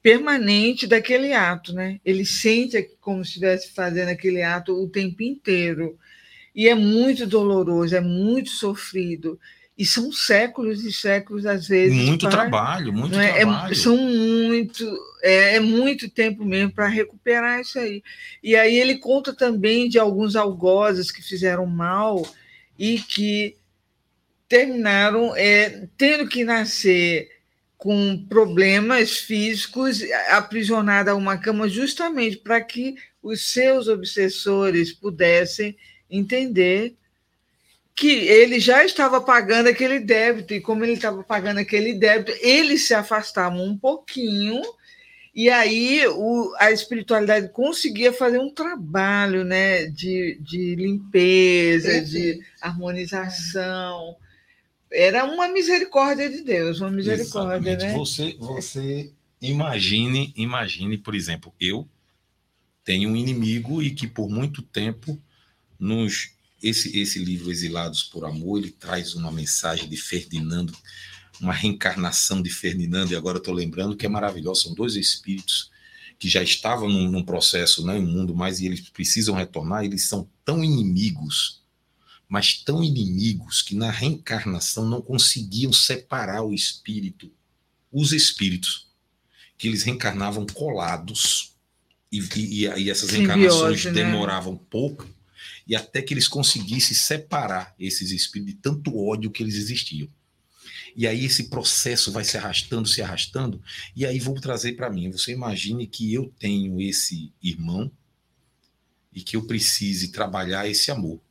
[0.04, 2.00] permanente daquele ato, né?
[2.06, 5.98] Ele sente como se estivesse fazendo aquele ato o tempo inteiro.
[6.54, 9.40] E é muito doloroso, é muito sofrido.
[9.78, 11.98] E são séculos e séculos, às vezes.
[11.98, 13.30] Muito para, trabalho, muito é?
[13.30, 13.40] é?
[13.40, 13.72] trabalho.
[13.72, 18.04] É, são muito, é, é muito tempo mesmo para recuperar isso aí.
[18.44, 22.22] E aí ele conta também de alguns algozes que fizeram mal
[22.78, 23.56] e que
[24.48, 27.30] terminaram é, tendo que nascer
[27.78, 35.76] com problemas físicos, aprisionada a uma cama, justamente para que os seus obsessores pudessem
[36.12, 36.96] entender
[37.96, 42.88] que ele já estava pagando aquele débito, e como ele estava pagando aquele débito, eles
[42.88, 44.62] se afastavam um pouquinho,
[45.34, 54.16] e aí o, a espiritualidade conseguia fazer um trabalho né, de, de limpeza, de harmonização.
[54.92, 57.86] Era uma misericórdia de Deus, uma misericórdia, Exatamente.
[57.86, 57.94] né?
[57.94, 61.88] Você, você imagine, imagine, por exemplo, eu
[62.84, 65.18] tenho um inimigo e que por muito tempo
[65.82, 66.30] nos
[66.62, 70.78] esse, esse livro Exilados por Amor, ele traz uma mensagem de Ferdinando,
[71.40, 75.72] uma reencarnação de Ferdinando, e agora estou lembrando que é maravilhoso, são dois espíritos
[76.20, 80.08] que já estavam num, num processo, né, um mundo mais, e eles precisam retornar, eles
[80.08, 81.64] são tão inimigos,
[82.30, 87.32] mas tão inimigos, que na reencarnação não conseguiam separar o espírito,
[87.92, 88.88] os espíritos,
[89.58, 91.54] que eles reencarnavam colados,
[92.12, 93.92] e, e, e essas reencarnações né?
[93.92, 95.08] demoravam pouco,
[95.72, 100.10] e até que eles conseguissem separar esses espíritos de tanto ódio que eles existiam.
[100.98, 103.64] E aí esse processo vai se arrastando, se arrastando,
[103.96, 105.10] e aí vou trazer para mim.
[105.12, 107.90] Você imagine que eu tenho esse irmão
[109.14, 111.22] e que eu precise trabalhar esse amor.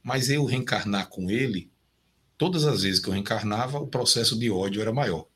[0.00, 1.68] Mas eu reencarnar com ele,
[2.38, 5.26] todas as vezes que eu reencarnava, o processo de ódio era maior.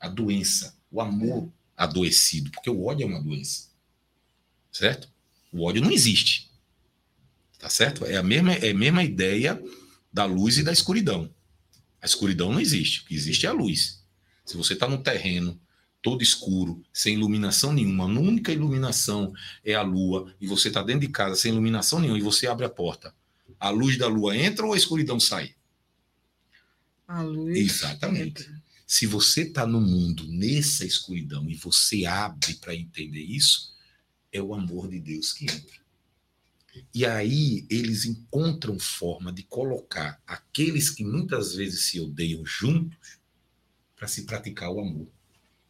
[0.00, 3.68] A doença, o amor adoecido, porque o ódio é uma doença.
[4.72, 5.06] Certo?
[5.52, 6.53] O ódio não existe.
[7.64, 8.04] Tá certo?
[8.04, 9.58] É a mesma, é a mesma ideia
[10.12, 11.34] da luz e da escuridão.
[11.98, 13.00] A escuridão não existe.
[13.00, 14.04] O que existe é a luz.
[14.44, 15.58] Se você está num terreno
[16.02, 19.32] todo escuro, sem iluminação nenhuma, a única iluminação
[19.64, 22.66] é a lua, e você está dentro de casa sem iluminação nenhuma, e você abre
[22.66, 23.14] a porta,
[23.58, 25.54] a luz da lua entra ou a escuridão sai?
[27.08, 27.56] A luz.
[27.56, 28.42] Exatamente.
[28.42, 28.62] entra.
[28.86, 33.72] Se você está no mundo nessa escuridão e você abre para entender isso,
[34.30, 35.83] é o amor de Deus que entra.
[36.92, 43.18] E aí eles encontram forma de colocar aqueles que muitas vezes se odeiam juntos
[43.96, 45.08] para se praticar o amor.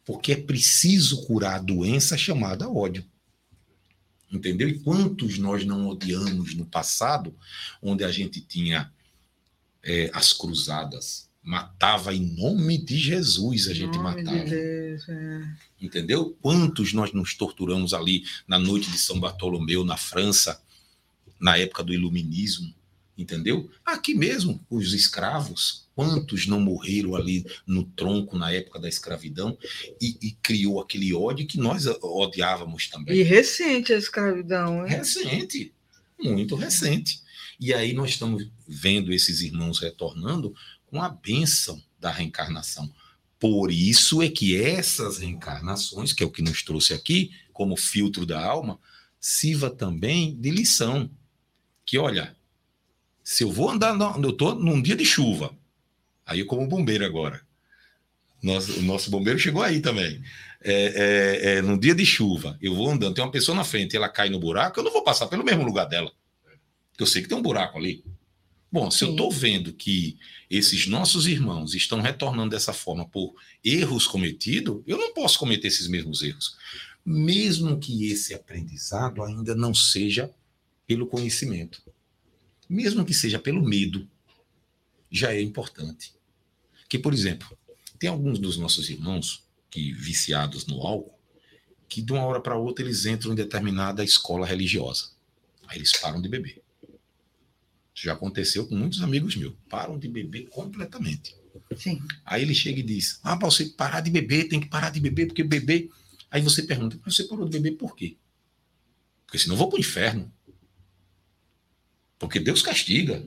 [0.03, 3.05] Porque é preciso curar a doença chamada ódio.
[4.31, 4.67] Entendeu?
[4.67, 7.35] E quantos nós não odiamos no passado,
[7.81, 8.91] onde a gente tinha
[9.83, 14.49] é, as cruzadas, matava em nome de Jesus, a gente Nome de matava.
[14.49, 15.55] Deus, é.
[15.79, 16.35] Entendeu?
[16.41, 20.59] Quantos nós nos torturamos ali na noite de São Bartolomeu, na França,
[21.39, 22.73] na época do Iluminismo,
[23.17, 23.69] entendeu?
[23.85, 29.57] Aqui mesmo, os escravos, quantos não morreram ali no tronco na época da escravidão
[30.01, 33.17] e, e criou aquele ódio que nós odiávamos também.
[33.17, 34.97] E recente a escravidão, hein?
[34.97, 35.73] Recente,
[36.19, 37.21] muito recente.
[37.59, 40.53] E aí nós estamos vendo esses irmãos retornando
[40.85, 42.91] com a bênção da reencarnação.
[43.39, 48.25] Por isso é que essas reencarnações, que é o que nos trouxe aqui, como filtro
[48.25, 48.79] da alma,
[49.19, 51.09] sirva também de lição.
[51.85, 52.35] Que olha,
[53.23, 55.55] se eu vou andar, eu estou num dia de chuva,
[56.25, 57.41] aí eu como bombeiro agora.
[58.41, 60.21] Nosso, o nosso bombeiro chegou aí também.
[60.61, 63.95] É, é, é, num dia de chuva, eu vou andando, tem uma pessoa na frente,
[63.95, 66.11] ela cai no buraco, eu não vou passar pelo mesmo lugar dela.
[66.91, 68.03] Porque eu sei que tem um buraco ali.
[68.71, 69.13] Bom, se eu Sim.
[69.13, 70.17] estou vendo que
[70.49, 73.33] esses nossos irmãos estão retornando dessa forma por
[73.63, 76.57] erros cometidos, eu não posso cometer esses mesmos erros.
[77.05, 80.31] Mesmo que esse aprendizado ainda não seja
[80.87, 81.81] pelo conhecimento,
[82.69, 84.07] mesmo que seja pelo medo,
[85.09, 86.13] já é importante.
[86.89, 87.57] Que, por exemplo,
[87.97, 91.17] tem alguns dos nossos irmãos que viciados no álcool,
[91.87, 95.09] que de uma hora para outra eles entram em determinada escola religiosa.
[95.67, 96.61] Aí eles param de beber.
[97.93, 99.53] Isso já aconteceu com muitos amigos meus.
[99.69, 101.35] Param de beber completamente.
[101.77, 102.01] Sim.
[102.25, 104.99] Aí ele chega e diz: Ah, para você parar de beber, tem que parar de
[104.99, 105.89] beber, porque beber.
[106.29, 108.17] Aí você pergunta: Mas você parou de beber por quê?
[109.25, 110.31] Porque senão eu vou para o inferno.
[112.17, 113.23] Porque Deus castiga.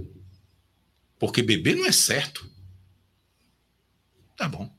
[1.19, 2.49] Porque beber não é certo.
[4.37, 4.71] Tá bom.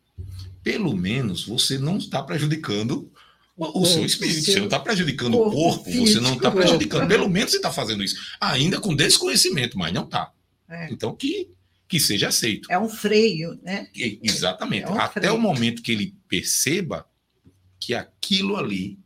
[0.64, 3.12] Pelo menos você não está prejudicando
[3.58, 4.42] o, o seu corpo, espírito.
[4.42, 7.04] seu Você não está prejudicando o corpo você não está físico, prejudicando.
[7.04, 7.08] é.
[7.08, 8.16] Pelo menos você está fazendo isso.
[8.40, 10.32] Ainda com desconhecimento, mas não está.
[10.70, 10.92] É.
[10.92, 11.50] Então que,
[11.88, 12.72] que seja aceito.
[12.72, 13.90] É um freio, né?
[13.94, 14.86] Exatamente.
[14.86, 15.36] É um Até freio.
[15.36, 17.06] o momento que ele perceba
[17.80, 18.98] que aquilo ali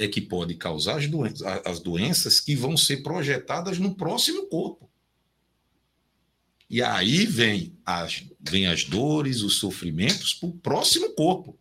[0.00, 4.90] é que pode causar as doenças, as doenças que vão ser projetadas no próximo corpo.
[6.70, 11.58] E aí vem as, vem as dores, os sofrimentos para o próximo corpo.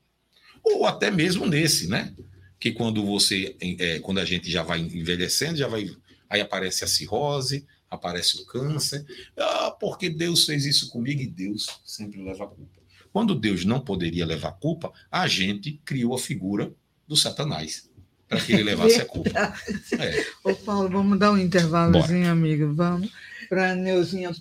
[0.63, 2.15] Ou até mesmo nesse, né?
[2.57, 5.93] Que quando você, é, quando a gente já vai envelhecendo, já vai.
[6.29, 9.05] Aí aparece a cirrose, aparece o câncer.
[9.35, 12.79] Ah, porque Deus fez isso comigo e Deus sempre leva a culpa.
[13.11, 16.73] Quando Deus não poderia levar a culpa, a gente criou a figura
[17.05, 17.88] do Satanás
[18.29, 19.53] para que ele levasse a culpa.
[19.99, 22.71] É, Ô, Paulo, vamos dar um intervalozinho, amigo.
[22.75, 23.11] Vamos.
[23.49, 24.31] Para a Neuzinha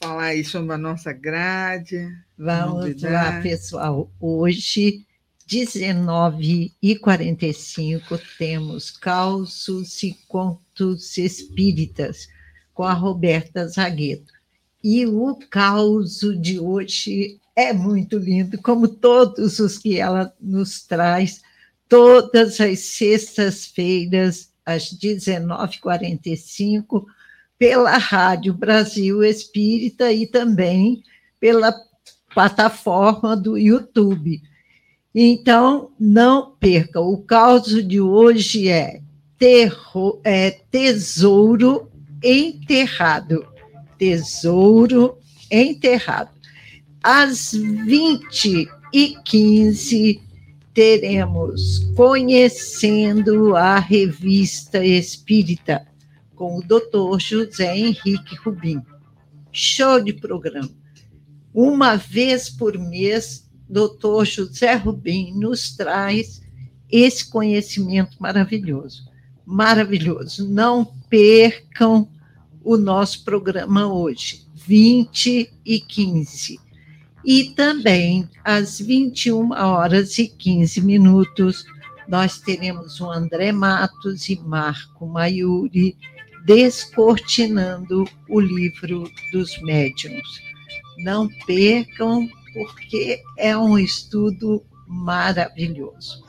[0.00, 2.12] falar aí sobre a nossa grade.
[2.36, 4.10] Vamos lá, pessoal.
[4.20, 5.06] Hoje,
[5.48, 12.28] 19h45, temos Causos e Contos Espíritas,
[12.74, 14.32] com a Roberta Zagueto.
[14.82, 21.40] E o causo de hoje é muito lindo, como todos os que ela nos traz,
[21.92, 27.04] todas as sextas-feiras, às 19h45,
[27.58, 31.02] pela Rádio Brasil Espírita e também
[31.38, 31.70] pela
[32.32, 34.40] plataforma do YouTube.
[35.14, 36.98] Então, não perca.
[36.98, 39.02] O caso de hoje é,
[39.38, 41.90] terro, é Tesouro
[42.24, 43.46] Enterrado.
[43.98, 45.18] Tesouro
[45.50, 46.30] Enterrado.
[47.02, 50.31] Às 20 e 15
[50.74, 55.86] teremos Conhecendo a Revista Espírita,
[56.34, 58.82] com o doutor José Henrique Rubim.
[59.52, 60.70] Show de programa.
[61.52, 66.40] Uma vez por mês, doutor José Rubim nos traz
[66.90, 69.04] esse conhecimento maravilhoso.
[69.44, 70.48] Maravilhoso.
[70.48, 72.08] Não percam
[72.64, 76.58] o nosso programa hoje, 20 e 15.
[77.24, 81.64] E também, às 21 horas e 15 minutos,
[82.08, 85.96] nós teremos o André Matos e Marco Maiuri
[86.44, 90.42] descortinando o livro dos médiuns.
[90.98, 96.24] Não percam, porque é um estudo maravilhoso.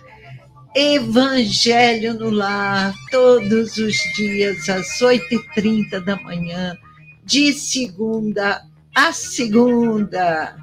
[0.75, 6.75] Evangelho no Lar, todos os dias, às 8h30 da manhã,
[7.25, 8.63] de segunda
[8.95, 10.55] a segunda.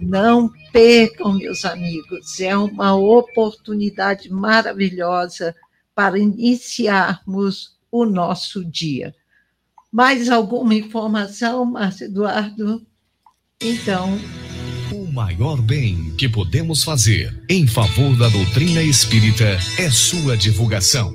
[0.00, 5.54] Não percam, meus amigos, é uma oportunidade maravilhosa
[5.94, 9.14] para iniciarmos o nosso dia.
[9.92, 12.86] Mais alguma informação, Márcio Eduardo?
[13.60, 14.18] Então.
[14.92, 21.14] O maior bem que podemos fazer em favor da doutrina espírita é sua divulgação.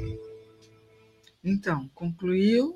[1.44, 2.76] Então, concluiu?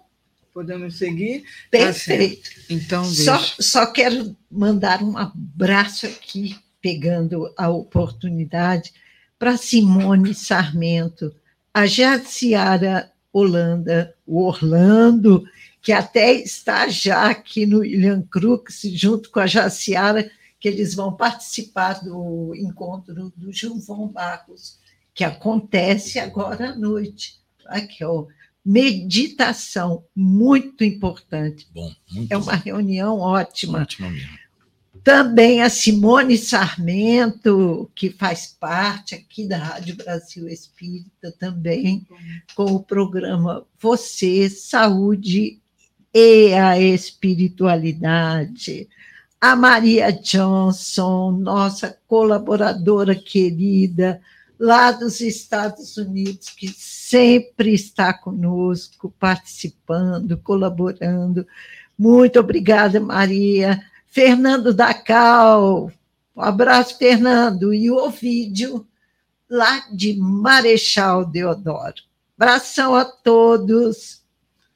[0.60, 1.46] Podemos seguir?
[1.72, 2.50] Perfeito.
[2.50, 8.92] Tá então, só, só quero mandar um abraço aqui, pegando a oportunidade,
[9.38, 11.34] para Simone Sarmento,
[11.74, 15.46] a Jaciara Holanda, o Orlando,
[15.82, 20.30] que até está já aqui no William Crux, junto com a Jaciara,
[20.60, 24.78] que eles vão participar do encontro do Gilvão Barros,
[25.14, 27.40] que acontece agora à noite.
[27.66, 28.26] Aqui, ó,
[28.70, 31.68] meditação, muito importante.
[31.74, 32.62] Bom, muito é uma bom.
[32.64, 33.80] reunião ótima.
[33.80, 34.38] Ótima mesmo.
[35.04, 42.06] Também a Simone Sarmento, que faz parte aqui da Rádio Brasil Espírita também,
[42.54, 45.60] com o programa Você, Saúde
[46.14, 48.88] e a Espiritualidade.
[49.42, 54.22] A Maria Johnson, nossa colaboradora querida,
[54.60, 61.48] lá dos Estados Unidos, que sempre está conosco, participando, colaborando.
[61.98, 63.82] Muito obrigada, Maria.
[64.08, 65.92] Fernando Dacal,
[66.36, 67.74] um abraço, Fernando.
[67.74, 68.86] E o Ovídio,
[69.50, 72.04] lá de Marechal Deodoro.
[72.38, 74.24] Abração a todos.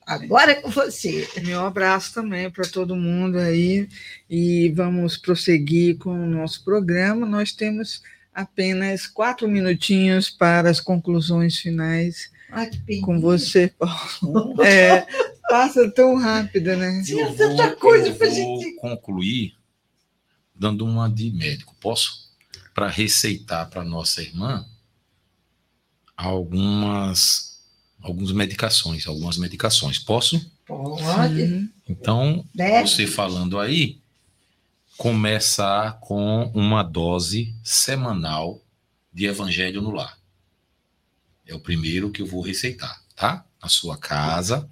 [0.06, 1.28] Agora é com você.
[1.44, 3.88] Meu abraço também para todo mundo aí.
[4.30, 7.26] E vamos prosseguir com o nosso programa.
[7.26, 8.02] Nós temos
[8.34, 12.70] apenas quatro minutinhos para as conclusões finais Ai,
[13.02, 14.56] com você, Paulo.
[14.64, 15.06] É,
[15.50, 17.02] passa tão rápido, né?
[17.06, 19.56] Tinha tanta vou- coisa eu pra vou gente- concluir
[20.56, 21.76] dando uma de médico.
[21.82, 22.30] Posso?
[22.74, 24.66] Para receitar para nossa irmã
[26.16, 27.54] algumas
[28.02, 29.98] algumas medicações, algumas medicações.
[29.98, 30.52] Posso?
[30.66, 31.70] Pode.
[31.88, 32.88] Então, Deve.
[32.88, 34.02] você falando aí,
[35.04, 38.64] começar com uma dose semanal
[39.14, 40.18] de Evangelho no Lar.
[41.46, 43.46] É o primeiro que eu vou receitar, tá?
[43.62, 44.66] Na sua casa,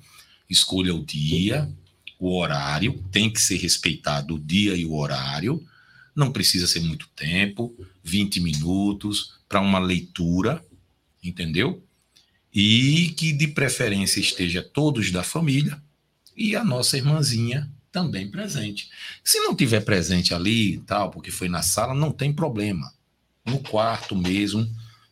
[0.49, 1.69] escolha o dia,
[2.17, 5.67] o horário, tem que ser respeitado o dia e o horário.
[6.15, 10.65] Não precisa ser muito tempo, 20 minutos para uma leitura,
[11.21, 11.83] entendeu?
[12.53, 15.83] E que de preferência esteja todos da família
[16.37, 18.89] e a nossa irmãzinha também presente.
[19.23, 22.93] Se não tiver presente ali e tal, porque foi na sala, não tem problema.
[23.45, 24.69] No quarto mesmo,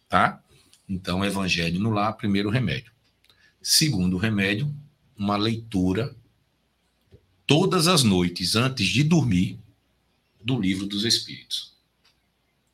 [0.08, 0.42] tá?
[0.88, 2.92] Então, evangelho no lar, primeiro remédio.
[3.62, 4.74] Segundo remédio,
[5.18, 6.16] uma leitura
[7.46, 9.60] todas as noites antes de dormir
[10.44, 11.74] do livro dos Espíritos.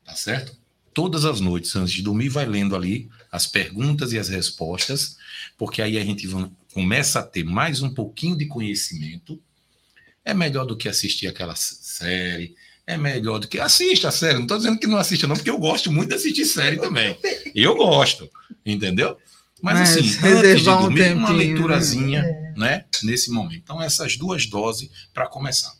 [0.04, 0.56] Tá certo?
[0.94, 5.16] Todas as noites antes de dormir, vai lendo ali as perguntas e as respostas,
[5.58, 6.28] porque aí a gente
[6.72, 9.42] começa a ter mais um pouquinho de conhecimento.
[10.26, 12.56] É melhor do que assistir aquela série.
[12.84, 13.60] É melhor do que.
[13.60, 14.34] Assista a série.
[14.34, 17.16] Não estou dizendo que não assista, não, porque eu gosto muito de assistir série também.
[17.54, 18.28] Eu gosto,
[18.64, 19.16] entendeu?
[19.62, 22.54] Mas, Mas assim, antes de reservar um dormir, uma tempinho, leiturazinha, É.
[22.58, 22.84] né?
[23.04, 23.60] Nesse momento.
[23.62, 25.72] Então, essas duas doses para começar.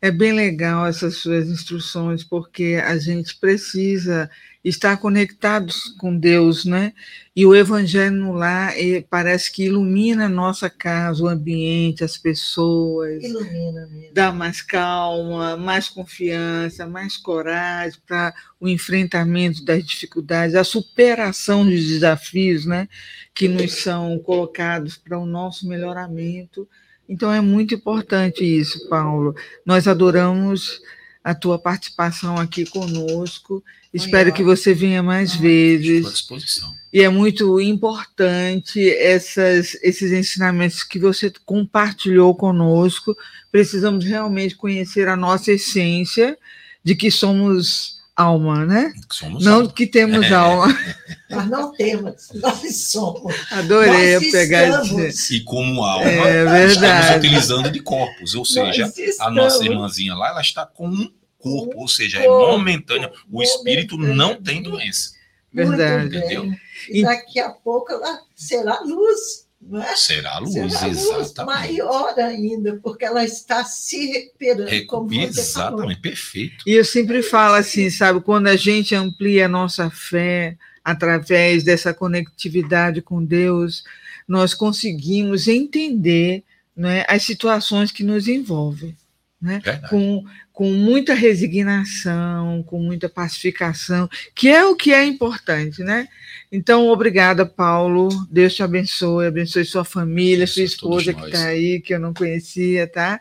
[0.00, 4.30] É bem legal essas suas instruções, porque a gente precisa
[4.64, 6.92] estar conectados com Deus, né?
[7.34, 12.16] E o Evangelho no lar eh, parece que ilumina a nossa casa, o ambiente, as
[12.16, 14.14] pessoas, Ilumina mesmo.
[14.14, 21.84] dá mais calma, mais confiança, mais coragem para o enfrentamento das dificuldades, a superação dos
[21.84, 22.88] desafios, né?
[23.34, 26.68] Que nos são colocados para o nosso melhoramento.
[27.08, 29.34] Então é muito importante isso, Paulo.
[29.66, 30.80] Nós adoramos
[31.24, 33.62] a tua participação aqui conosco.
[33.92, 36.10] Espero que você venha mais Estou à vezes.
[36.10, 36.74] disposição.
[36.92, 43.16] E é muito importante essas, esses ensinamentos que você compartilhou conosco.
[43.50, 46.36] Precisamos realmente conhecer a nossa essência
[46.84, 48.92] de que somos alma, né?
[49.10, 49.72] Somos Não alma.
[49.72, 50.34] que temos É.
[50.34, 50.66] alma.
[51.30, 53.34] Nós não temos, nós somos.
[53.50, 55.02] Adorei Nós pegar estamos.
[55.02, 55.36] esse.
[55.36, 57.18] E como alma, É estamos verdade.
[57.26, 58.84] utilizando de corpos, ou seja,
[59.20, 59.60] a nossa estamos.
[59.72, 63.10] irmãzinha lá, ela está com um corpo, ou seja, é corpo, momentâneo.
[63.30, 65.12] O espírito não tem doença.
[65.50, 66.02] Verdade.
[66.02, 66.36] Muito bem.
[66.36, 66.58] Entendeu?
[66.90, 69.96] E daqui a pouco ela será luz, é?
[69.96, 71.44] Será a luz, será luz exatamente.
[71.44, 75.38] maior ainda, porque ela está se recuperando, como Recu-.
[75.38, 76.64] Exatamente, perfeito.
[76.66, 81.94] E eu sempre falo assim, sabe, quando a gente amplia a nossa fé através dessa
[81.94, 83.84] conectividade com Deus,
[84.26, 86.42] nós conseguimos entender
[86.76, 88.96] né, as situações que nos envolvem.
[89.42, 89.60] Né?
[89.90, 96.06] com, com muita resignação, com muita pacificação, que é o que é importante, né?
[96.50, 98.08] Então, obrigada, Paulo.
[98.30, 102.86] Deus te abençoe, abençoe sua família, sua esposa que está aí, que eu não conhecia,
[102.86, 103.20] tá?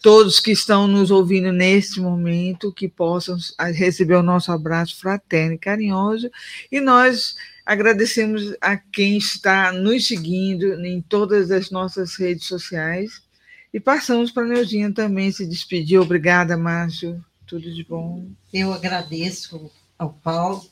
[0.00, 3.36] Todos que estão nos ouvindo neste momento, que possam
[3.74, 6.30] receber o nosso abraço fraterno e carinhoso.
[6.72, 7.34] E nós
[7.66, 13.27] agradecemos a quem está nos seguindo em todas as nossas redes sociais
[13.72, 15.98] e passamos para a Neudinha também se despedir.
[15.98, 17.22] Obrigada, Márcio.
[17.46, 18.26] Tudo de bom.
[18.52, 20.64] Eu agradeço ao Paulo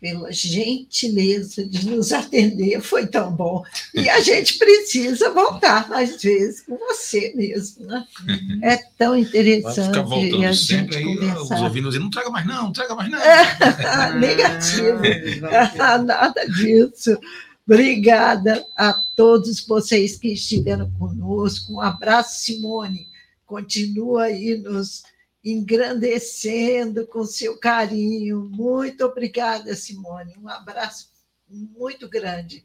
[0.00, 3.64] pela gentileza de nos atender, foi tão bom.
[3.94, 8.04] E a gente precisa voltar mais vezes com você mesmo, né?
[8.62, 11.56] É tão interessante a gente conversar.
[11.56, 13.18] Os ouvindo não traga mais não, não traga mais não.
[14.20, 15.00] negativo,
[15.50, 17.18] ah, nada disso.
[17.66, 21.72] Obrigada a todos vocês que estiveram conosco.
[21.72, 23.08] Um abraço, Simone.
[23.44, 25.02] Continua aí nos
[25.44, 28.48] engrandecendo com seu carinho.
[28.52, 30.36] Muito obrigada, Simone.
[30.40, 31.08] Um abraço
[31.48, 32.64] muito grande.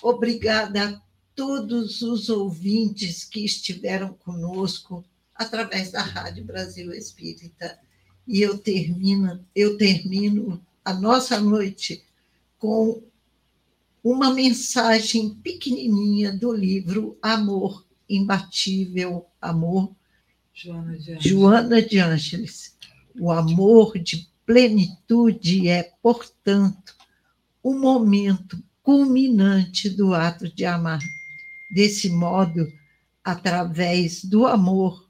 [0.00, 1.02] Obrigada a
[1.34, 5.04] todos os ouvintes que estiveram conosco
[5.34, 7.76] através da Rádio Brasil Espírita.
[8.24, 12.04] E eu termino, eu termino a nossa noite
[12.56, 13.02] com
[14.02, 19.94] uma mensagem pequenininha do livro Amor Imbatível, Amor,
[20.54, 22.76] Joana de, Joana de Ângeles.
[23.18, 26.96] O amor de plenitude é, portanto,
[27.62, 31.00] o momento culminante do ato de amar.
[31.70, 32.66] Desse modo,
[33.22, 35.06] através do amor,